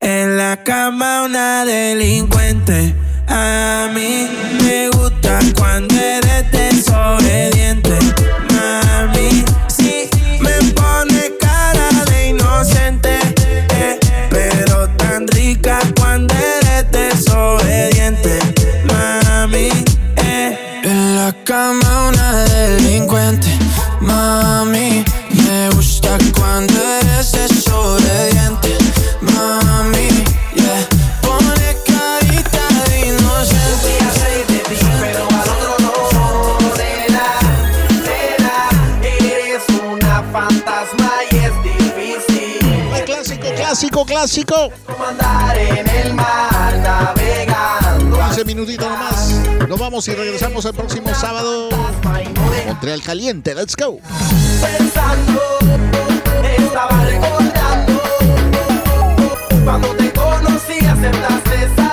En 0.00 0.38
la 0.38 0.62
cama 0.64 1.24
una 1.24 1.66
delincuente. 1.66 2.96
A 3.28 3.90
mí 3.94 4.26
me 4.62 4.86
gusta 4.86 4.95
clásico. 44.26 44.72
15 48.28 48.44
minutitos 48.44 48.88
nomás. 48.88 49.40
Nos 49.68 49.78
vamos 49.78 50.08
y 50.08 50.14
regresamos 50.14 50.64
el 50.64 50.74
próximo 50.74 51.14
sábado. 51.14 51.68
Montreal 52.66 53.02
Caliente, 53.02 53.54
let's 53.54 53.76
go. 53.76 54.00
Pensando, 54.60 55.40
estaba 56.58 57.04
recordando. 57.04 58.02
Cuando 59.64 59.88
te 59.94 60.12
conocí, 60.12 60.84
aceptaste 60.84 61.64
esa 61.64 61.85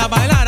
a 0.00 0.08
bailar. 0.08 0.39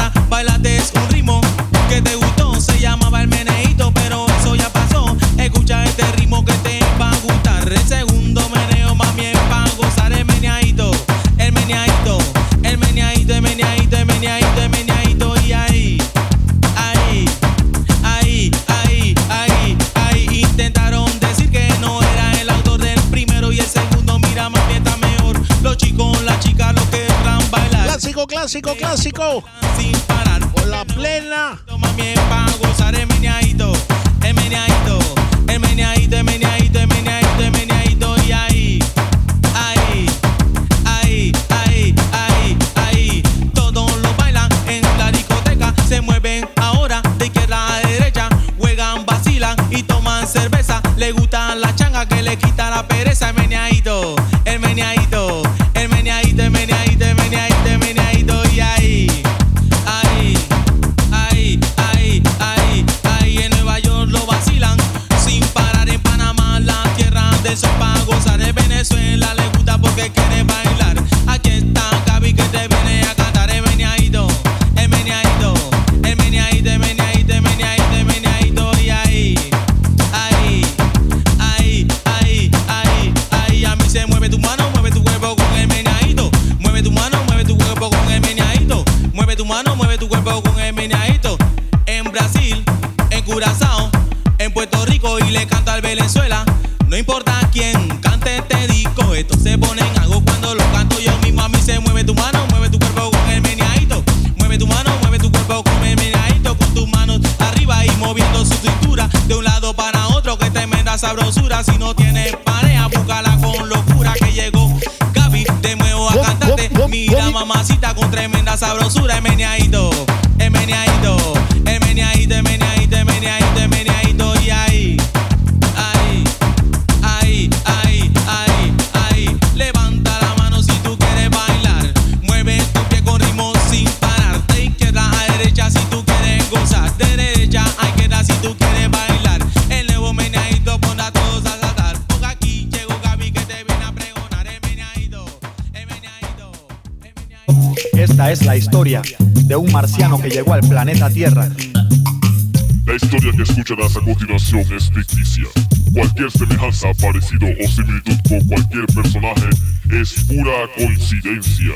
Coincidencia. 161.12 161.74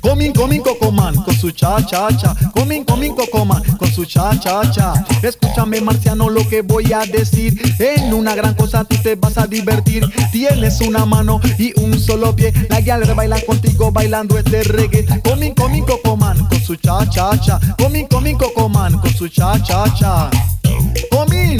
Comin, 0.00 0.32
comin, 0.32 0.62
cocoman 0.62 1.14
con 1.16 1.34
su 1.34 1.50
cha 1.50 1.84
cha 1.84 2.08
cha. 2.16 2.34
Comin, 2.54 2.84
comin, 2.84 3.14
cocoman 3.14 3.62
con 3.76 3.90
su 3.90 4.04
cha 4.04 4.38
cha 4.38 4.62
cha. 4.70 4.92
Escúchame, 5.22 5.80
marciano, 5.80 6.30
lo 6.30 6.46
que 6.48 6.62
voy 6.62 6.92
a 6.92 7.00
decir. 7.00 7.60
En 7.78 8.14
una 8.14 8.34
gran 8.34 8.54
cosa 8.54 8.84
tú 8.84 8.96
te 9.02 9.16
vas 9.16 9.36
a 9.38 9.46
divertir. 9.46 10.08
Tienes 10.30 10.80
una 10.80 11.04
mano 11.04 11.40
y 11.58 11.72
un 11.80 11.98
solo 11.98 12.34
pie. 12.34 12.52
La 12.70 12.80
guial 12.80 13.02
baila 13.14 13.40
contigo 13.42 13.90
bailando 13.90 14.38
este 14.38 14.62
reggae. 14.62 15.04
Comin, 15.22 15.54
comin, 15.54 15.84
cocoman 15.84 16.46
con 16.46 16.60
su 16.60 16.76
cha 16.76 17.08
cha 17.10 17.38
cha. 17.40 17.58
Comin, 17.76 18.06
comin, 18.06 18.38
cocoman 18.38 18.98
con 19.00 19.12
su 19.12 19.28
cha 19.28 19.60
cha 19.62 19.84
cha. 19.94 20.30
Comin. 21.10 21.58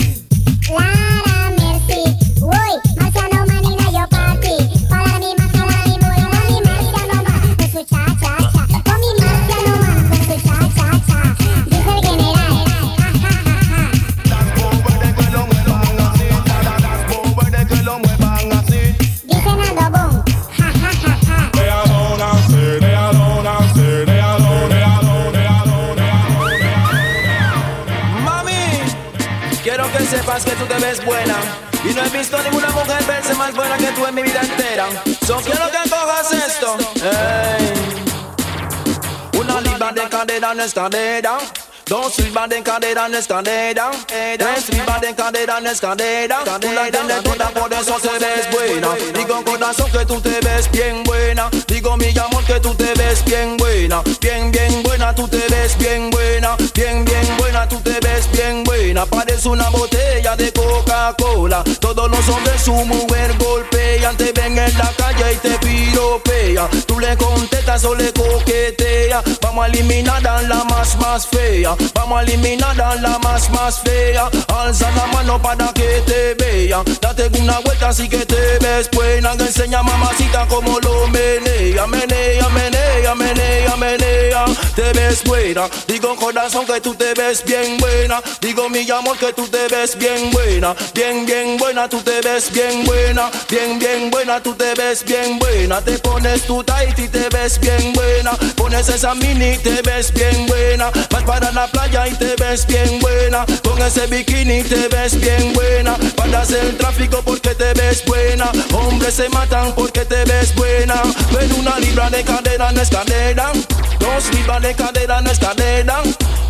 Una 40.11 40.25
libra 40.25 40.25
de 40.25 40.33
cadera 40.33 40.53
en 40.53 40.61
escalera. 40.61 41.39
Dos 41.87 42.19
libras 42.19 42.49
de 42.49 42.63
cadera 42.63 43.07
en 43.07 43.15
escalera. 43.15 43.91
Tres 44.07 44.69
libras 44.71 45.01
de 45.01 45.15
cadera 45.15 45.59
en 45.59 45.67
escalera. 45.67 46.39
Tú 46.61 46.73
la 46.73 46.91
tienes 46.91 47.23
toda, 47.23 47.51
por 47.51 47.73
eso 47.73 47.99
se 47.99 48.19
ves 48.19 48.51
buena. 48.51 48.89
Digo 49.15 49.45
corazón 49.45 49.91
que 49.91 50.07
tú 50.07 50.21
te 50.21 50.41
ves 50.41 50.71
bien 50.71 51.05
buena. 51.05 51.51
Digo 51.67 51.97
mi 51.97 52.17
amor 52.19 52.45
que 52.45 52.61
tú 52.61 52.75
te 52.75 52.95
ves 52.95 53.25
bien 53.25 53.57
buena. 53.57 54.03
Bien, 54.21 54.51
bien 54.51 54.83
buena, 54.83 55.15
tú 55.15 55.29
te 55.29 55.47
ves 55.49 55.77
bien 55.79 56.11
buena. 56.11 56.57
Bien, 56.79 57.05
bien 57.05 57.37
buena, 57.39 57.69
tú 57.69 57.81
te 57.81 57.99
ves 57.99 58.31
bien 58.31 58.63
buena. 58.63 59.05
Parece 59.05 59.49
una 59.49 59.69
botella 59.69 60.37
de 60.37 60.53
Coca-Cola. 60.53 61.65
Todos 61.81 62.09
los 62.09 62.29
hombres 62.29 62.63
su 62.63 62.73
mujer 62.73 63.35
golpean. 63.37 64.17
Te 64.17 64.31
ven 64.31 64.57
en 64.57 64.79
la 64.79 64.89
calle 64.97 65.33
y 65.33 65.37
te 65.39 65.59
piropean. 65.59 66.69
Tú 66.87 67.01
le 67.01 67.17
contestas 67.17 67.85
o 67.85 67.97
le 67.97 68.13
coqueteas. 68.13 69.25
Vamos 69.41 69.65
a 69.65 69.67
eliminar 69.67 70.25
a 70.25 70.41
la 70.43 70.63
más, 70.63 70.97
más 70.99 71.27
fea. 71.27 71.75
Vamos 71.95 72.21
a 72.21 72.23
eliminar 72.23 72.81
a 72.81 72.95
la 72.95 73.19
más, 73.19 73.51
más 73.51 73.81
fea. 73.81 74.31
Alza 74.47 74.89
la 74.93 75.07
mano 75.07 75.43
para 75.43 75.73
que 75.73 76.01
te 76.07 76.35
vean. 76.35 76.85
Date 77.01 77.29
una 77.41 77.59
vuelta 77.59 77.89
así 77.89 78.09
que 78.09 78.25
te 78.25 78.59
ves 78.61 78.89
buena. 78.93 79.37
Que 79.37 79.47
enseña 79.47 79.83
mamacita 79.83 80.47
como 80.47 80.79
lo 80.79 81.09
menea. 81.09 81.89
Menea, 81.89 82.49
menea, 82.51 83.15
menea, 83.17 83.77
menea. 83.77 84.45
Te 84.77 84.93
ves 84.93 85.25
buena. 85.25 85.69
Digo 85.89 86.15
corazón 86.15 86.68
que 86.69 86.81
tú 86.83 86.95
te 86.95 87.15
ves 87.15 87.43
bien 87.45 87.79
buena. 87.79 88.21
Digo 88.41 88.69
mi 88.69 88.89
amor 88.91 89.17
que 89.17 89.33
tú 89.33 89.49
te 89.49 89.69
ves 89.69 89.97
bien 89.97 90.31
buena. 90.31 90.75
Bien, 90.95 91.25
bien 91.25 91.57
buena, 91.57 91.89
tú 91.89 92.03
te 92.03 92.21
ves 92.21 92.53
bien 92.53 92.85
buena. 92.85 93.31
Bien, 93.49 93.79
bien 93.79 94.11
buena, 94.11 94.43
tú 94.43 94.55
te 94.55 94.75
ves 94.75 95.03
bien 95.03 95.39
buena. 95.39 95.81
Te 95.81 95.99
pones 95.99 96.43
tu 96.43 96.63
tight 96.63 96.99
y 96.99 97.09
te 97.09 97.29
ves 97.31 97.59
bien 97.59 97.95
buena. 97.95 98.33
Pones 98.57 98.89
esa 98.89 99.15
mini 99.15 99.53
y 99.55 99.59
te 99.59 99.81
ves 99.83 100.13
bien 100.13 100.47
buena. 100.47 100.91
Vas 101.11 101.23
para 101.23 101.51
la 101.53 101.67
playa 101.69 102.07
y 102.07 102.15
te 102.15 102.37
ves 102.37 102.67
bien 102.67 103.01
buena. 103.01 103.47
Con 103.63 103.81
ese 103.81 104.07
bikini 104.07 104.63
te 104.63 104.89
ves 104.89 105.19
bien 105.19 105.55
buena. 105.55 105.97
Paras 106.17 106.51
el 106.51 106.77
tráfico 106.77 107.23
porque 107.25 107.55
te 107.55 107.73
ves 107.75 108.05
buena. 108.05 108.53
Hombres 108.75 109.15
se 109.15 109.29
matan 109.31 109.75
porque 109.75 110.05
te 110.05 110.23
ves 110.25 110.55
buena. 110.55 111.01
Ven 111.33 111.51
una 111.55 111.79
libra 111.79 112.11
de 112.11 112.23
cadera 112.25 112.73
no 112.73 112.83
es 112.83 112.91
cadera. 112.91 113.53
Dos 113.99 114.35
libras 114.35 114.61
de 114.63 114.75
cadera 114.75 115.23
no 115.23 115.31
es 115.31 115.39
cadera. 115.39 116.03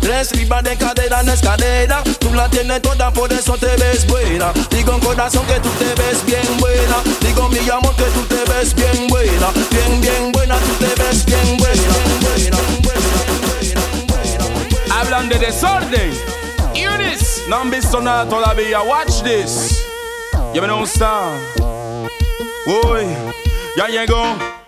Tres 0.09 0.35
libras 0.35 0.63
de 0.63 0.75
cadera 0.75 1.21
no 1.21 1.31
es 1.31 1.39
cadera. 1.39 2.01
Tú 2.19 2.33
la 2.33 2.49
tienes 2.49 2.81
toda, 2.81 3.13
por 3.13 3.31
eso 3.31 3.55
te 3.59 3.67
ves 3.77 4.07
buena. 4.07 4.51
Digo 4.71 4.93
en 4.93 4.99
corazón 5.01 5.45
que 5.45 5.59
tú 5.59 5.69
te 5.77 5.85
ves 6.01 6.25
bien 6.25 6.57
buena. 6.57 6.95
Digo 7.21 7.47
mi 7.47 7.59
amor 7.69 7.95
que 7.95 8.05
tú 8.05 8.21
te 8.23 8.43
ves 8.51 8.73
bien 8.73 9.07
buena. 9.07 9.49
Bien, 9.69 10.01
bien 10.01 10.31
buena, 10.31 10.57
tú 10.57 10.83
te 10.83 10.99
ves 10.99 11.23
bien 11.25 11.57
buena. 11.57 11.93
Hablan 14.89 15.29
de 15.29 15.37
desorden. 15.37 16.11
This. 16.73 17.43
No 17.47 17.57
han 17.57 17.69
visto 17.69 18.01
nada 18.01 18.27
todavía. 18.27 18.81
Watch 18.81 19.21
this. 19.21 19.85
Ya 20.55 20.61
me 20.61 20.67
no 20.67 20.85
está. 20.85 21.29
Uy, 22.65 23.05
ya 23.77 23.87
llegó. 23.87 24.58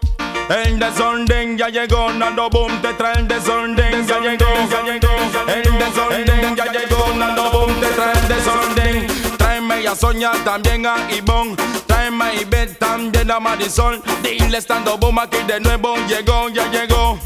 El 0.51 0.77
desorden 0.79 1.57
ya 1.57 1.69
llegó, 1.69 2.11
Nando 2.11 2.49
Boom 2.49 2.81
te 2.81 2.93
trae 2.95 3.19
el 3.19 3.25
desorden, 3.25 4.05
ya 4.05 4.19
llegó, 4.19 4.45
ya 4.69 4.83
llegó. 4.83 5.47
El 5.47 5.63
desorden 5.79 6.55
ya 6.57 6.65
llegó, 6.65 7.13
Nando 7.15 7.49
Boom 7.51 7.73
te 7.79 7.87
trae 7.87 8.11
el 8.19 8.27
desorden. 8.27 9.07
Tráeme 9.37 9.87
a 9.87 9.95
Sonia, 9.95 10.31
también 10.43 10.85
a 10.85 11.09
Ivonne. 11.09 11.55
Tráeme 11.87 12.25
a 12.25 12.33
Ivette, 12.33 12.77
también 12.77 13.31
a 13.31 13.39
Marisol. 13.39 14.03
Dile 14.21 14.57
estando 14.57 14.97
boom 14.97 15.19
aquí 15.19 15.37
de 15.47 15.61
nuevo, 15.61 15.95
llegó, 16.09 16.49
ya 16.49 16.69
llegó. 16.69 17.17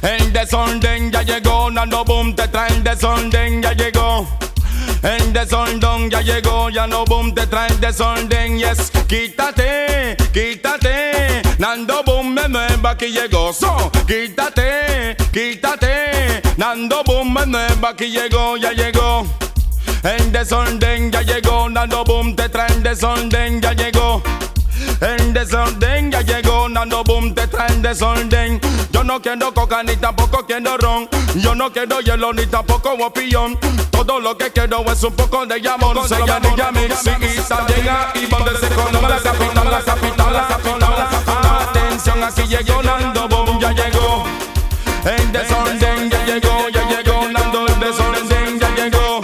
El 0.00 0.32
desorden 0.32 1.12
ya 1.12 1.22
llegó, 1.22 1.70
Nando 1.70 2.04
Boom 2.04 2.34
te 2.34 2.48
trae 2.48 2.72
el 2.72 2.82
desorden, 2.82 3.60
ya 3.60 3.74
llegó. 3.74 4.26
El 5.06 5.32
desorden 5.32 6.10
ya 6.10 6.20
llegó, 6.20 6.68
ya 6.68 6.88
no 6.88 7.04
boom 7.04 7.32
te 7.32 7.46
trae 7.46 7.72
desorden, 7.76 8.58
yes. 8.58 8.90
Quítate, 9.06 10.16
quítate, 10.32 11.42
Nando 11.58 12.02
Boom 12.02 12.34
me 12.34 12.48
nueva 12.48 12.90
aquí 12.90 13.12
llegó, 13.12 13.52
so. 13.52 13.88
Quítate, 14.04 15.16
quítate, 15.32 16.42
Nando 16.56 17.04
Boom 17.04 17.32
me 17.32 17.46
nueva 17.46 17.90
aquí 17.90 18.06
llegó, 18.06 18.56
ya 18.56 18.72
llegó. 18.72 19.24
El 20.02 20.32
desorden 20.32 21.12
ya 21.12 21.22
llegó, 21.22 21.68
Nando 21.68 22.02
Boom 22.02 22.34
te 22.34 22.48
trae 22.48 22.74
desorden, 22.80 23.62
ya 23.62 23.74
llegó. 23.74 24.24
En 25.00 25.34
desorden 25.34 26.10
ya 26.10 26.22
llegó 26.22 26.68
Nando 26.68 27.04
Boom, 27.04 27.34
te 27.34 27.42
está 27.42 27.66
en 27.66 27.82
desorden. 27.82 28.60
Yo 28.90 29.04
no 29.04 29.20
quiero 29.20 29.52
coca 29.52 29.82
ni 29.82 29.94
tampoco 29.96 30.46
quiero 30.46 30.78
ron. 30.78 31.08
Yo 31.34 31.54
no 31.54 31.70
quiero 31.70 32.00
hielo 32.00 32.32
ni 32.32 32.46
tampoco 32.46 32.96
guapillón. 32.96 33.58
Todo 33.90 34.20
lo 34.20 34.38
que 34.38 34.50
quiero 34.52 34.84
es 34.90 35.02
un 35.02 35.12
poco 35.12 35.44
de 35.44 35.60
llamón. 35.60 35.96
Solo 36.08 36.26
me 36.40 36.50
diga 36.50 36.72
mi 36.72 36.88
chiquita 36.88 37.66
llega 37.66 38.12
y 38.14 38.26
póndese 38.26 38.68
con 38.68 38.92
la 38.92 39.18
capital, 39.18 39.70
la 39.70 39.82
capital, 39.82 40.32
la 40.32 40.48
capital. 40.48 41.08
Atención, 41.68 42.24
aquí 42.24 42.42
llegó 42.46 42.82
Nando 42.82 43.28
Boom, 43.28 43.60
ya 43.60 43.72
llegó. 43.72 44.24
En 45.04 45.30
desorden 45.30 46.10
ya 46.10 46.24
llegó, 46.24 46.68
ya 46.70 46.88
llegó 46.88 47.28
Nando, 47.28 47.66
en 47.68 47.80
desorden 47.80 48.60
ya 48.60 48.70
llegó. 48.74 49.20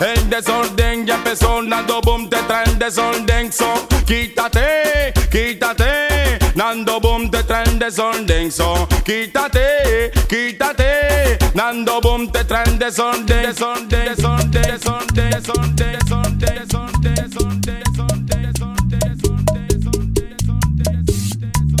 En 0.00 0.30
desorden 0.30 1.06
ya 1.06 1.16
empezó 1.16 1.62
Nando 1.62 2.00
Boom, 2.00 2.28
te 2.30 2.36
trae 2.42 2.64
en 2.66 2.78
desorden. 2.78 3.52
So. 3.52 3.93
Quítate, 4.06 5.12
quítate, 5.30 6.38
dando 6.54 7.00
boom 7.00 7.30
te 7.30 7.42
traen 7.44 7.78
desorden. 7.78 8.52
So, 8.52 8.86
quítate, 9.02 10.10
quítate, 10.28 11.38
dando 11.54 12.00
boom 12.02 12.30
te 12.30 12.44
traen 12.44 12.78
desorden. 12.78 13.42
Desorden, 13.42 13.88
desorden, 13.88 14.50
desorden, 14.50 15.14
desorden, 15.14 15.76
desorden, 15.76 16.38
desorden, 16.38 17.14
desorden, 17.14 17.54
desorden. 17.56 18.14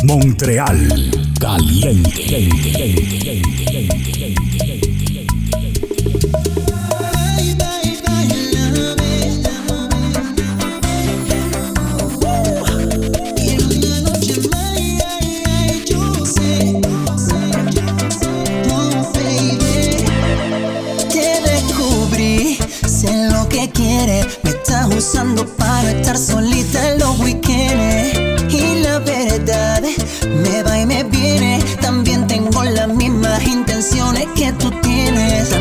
Montreal, 0.04 0.88
caliente. 1.38 2.50
me 23.64 23.70
quiere. 23.70 24.20
Estás 24.42 24.86
usando 24.94 25.46
para 25.56 25.90
estar 25.90 26.18
solita 26.18 26.90
en 26.90 26.98
los 26.98 27.18
weekends. 27.20 28.52
Y 28.52 28.80
la 28.82 28.98
verdad 28.98 29.82
me 30.42 30.62
va 30.62 30.78
y 30.78 30.86
me 30.86 31.04
viene. 31.04 31.60
También 31.80 32.26
tengo 32.26 32.62
las 32.62 32.88
mismas 32.88 33.42
intenciones 33.44 34.26
que 34.34 34.52
tú 34.52 34.70
tienes. 34.82 35.52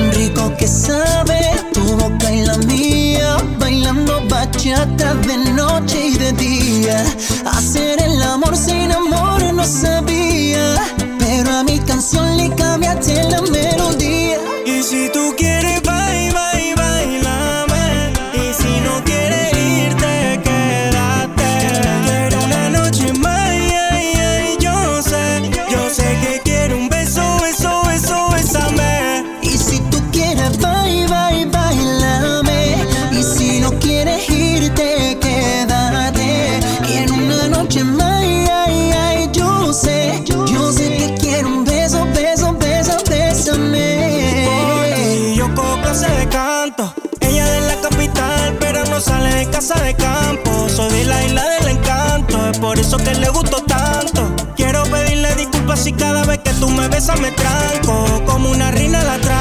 tú 56.64 56.69
me 56.69 56.88
besas 56.88 57.19
me 57.19 57.30
tranco, 57.31 58.23
como 58.26 58.49
una 58.49 58.72
rina 58.72 59.03
la 59.03 59.19
tranco 59.19 59.33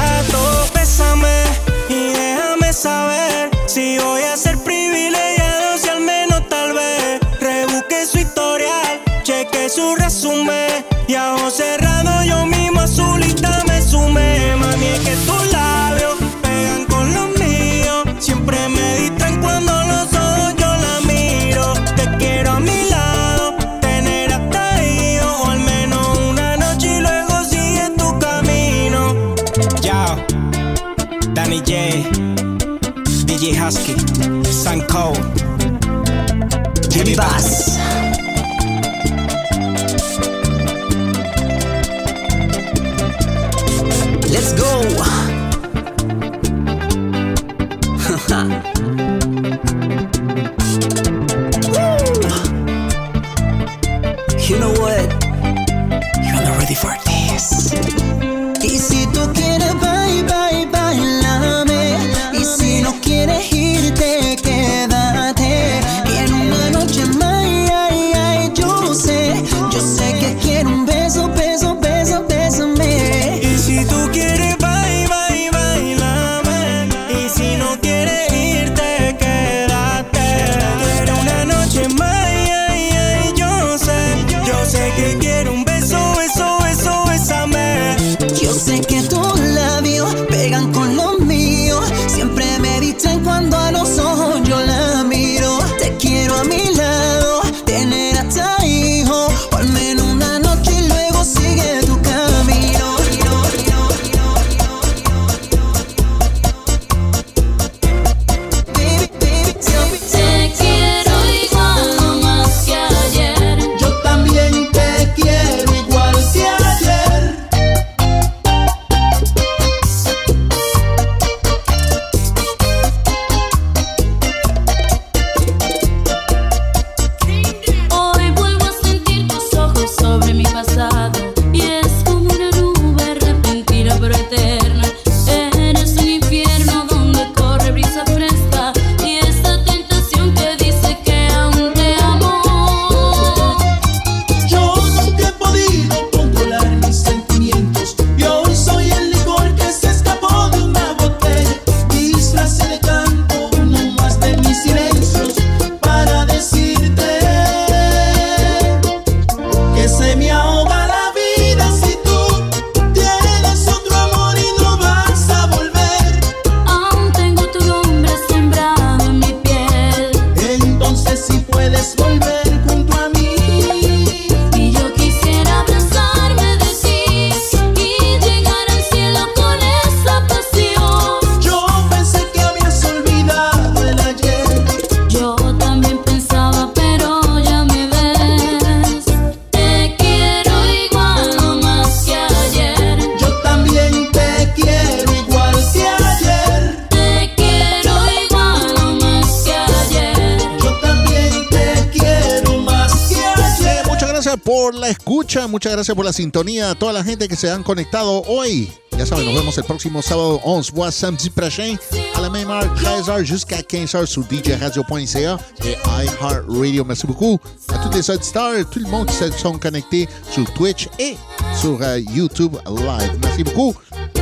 escucha, 205.33 205.47
muchas 205.47 205.73
gracias 205.73 205.95
por 205.95 206.05
la 206.05 206.13
sintonía, 206.13 206.71
a 206.71 206.75
toda 206.75 206.93
la 206.93 207.03
gente 207.03 207.27
que 207.27 207.35
se 207.35 207.49
han 207.49 207.63
conectado 207.63 208.21
hoy. 208.27 208.71
Ya 208.97 209.05
saben, 209.05 209.25
nos 209.25 209.33
vemos 209.33 209.57
el 209.57 209.63
próximo 209.63 210.01
sábado. 210.03 210.39
On 210.43 210.63
se 210.63 210.71
voit 210.71 210.91
samedi 210.91 211.29
prochain 211.31 211.75
à 212.15 212.21
la 212.21 212.29
même 212.29 212.51
heure, 212.51 212.71
13h 212.75 213.23
jusqu'à 213.23 213.61
15h 213.61 214.05
sur 214.05 214.23
djradio.ca 214.29 215.39
et 215.65 215.75
iHeartRadio. 216.03 216.85
Merci 216.85 217.07
beaucoup 217.07 217.39
à 217.69 217.79
tous 217.79 217.97
les 217.97 218.07
auditeurs, 218.11 218.69
tout 218.69 218.79
le 218.79 218.87
monde 218.87 219.07
qui 219.07 219.15
se 219.15 219.31
sont 219.31 219.57
connectés 219.57 220.07
sur 220.29 220.45
Twitch 220.53 220.87
et 220.99 221.17
sur 221.59 221.81
euh, 221.81 221.99
YouTube 221.99 222.55
Live. 222.67 223.19
Merci 223.23 223.43
beaucoup. 223.43 223.73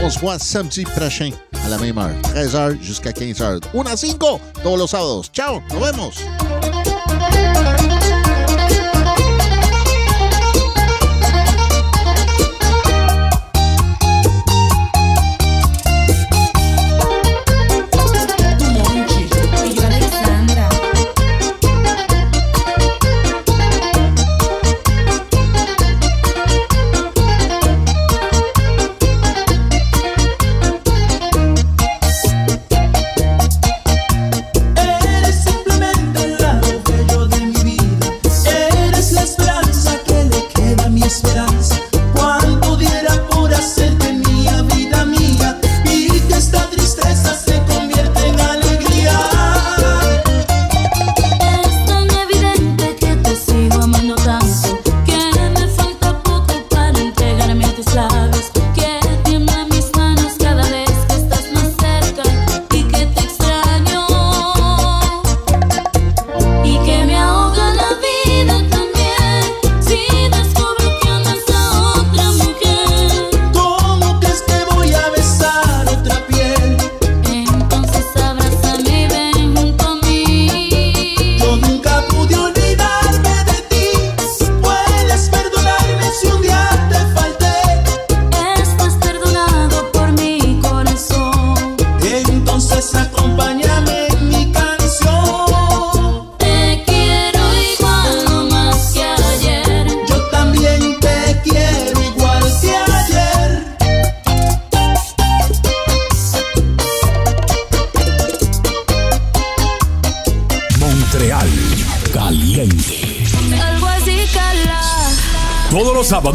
On 0.02 0.10
se 0.10 0.20
voit 0.20 0.40
samedi 0.40 0.84
prochain 0.84 1.32
à 1.66 1.68
la 1.68 1.78
même 1.78 1.98
heure, 1.98 2.16
13h 2.34 2.82
jusqu'à 2.82 3.12
15h. 3.12 3.60
1 3.74 3.86
a 3.86 3.98
5 3.98 4.18
todos 4.64 4.78
los 4.78 4.88
sábados. 4.88 5.30
Chao, 5.34 5.62
nos 5.72 5.80
vemos. 5.80 6.16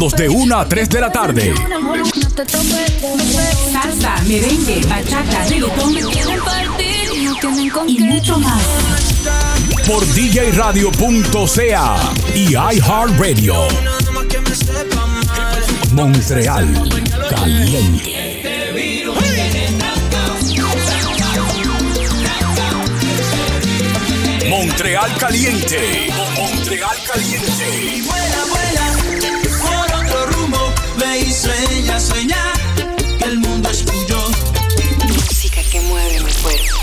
Sábados 0.07 0.13
de 0.15 0.29
1 0.29 0.57
a 0.57 0.67
3 0.67 0.89
de 0.89 1.01
la 1.01 1.11
tarde. 1.11 1.53
Salsa, 3.71 4.15
merengue, 4.27 4.81
bachata, 4.87 5.45
reggaetón 5.45 5.95
y 7.87 7.99
mucho 7.99 8.37
más. 8.39 8.63
Por 9.85 10.05
djradio.ca 10.13 11.95
y 12.35 12.53
iHeartRadio. 12.53 13.67
Montreal 15.91 16.67
Caliente. 17.29 18.43
Montreal 24.49 25.17
Caliente. 25.17 26.09
Montreal 26.35 26.97
Caliente 27.13 28.26
sueña, 31.31 31.99
sueña 31.99 32.53
que 33.19 33.25
el 33.25 33.39
mundo 33.39 33.69
es 33.69 33.85
tuyo. 33.85 34.19
Música 35.07 35.61
que 35.71 35.81
mueve 35.81 36.21
mi 36.21 36.31
cuerpo. 36.31 36.77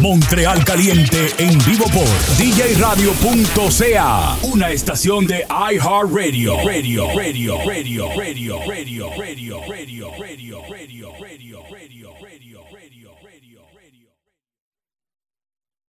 Montreal 0.00 0.64
Caliente 0.64 1.34
en 1.38 1.58
vivo 1.64 1.84
por 1.86 2.06
djradio.ca, 2.38 4.36
una 4.42 4.70
estación 4.70 5.26
de 5.26 5.44
iHeartRadio. 5.48 6.56
Radio, 6.64 7.08
radio, 7.14 7.58
radio, 7.66 8.08
radio, 8.16 8.58
radio, 8.66 9.10
radio. 9.10 9.27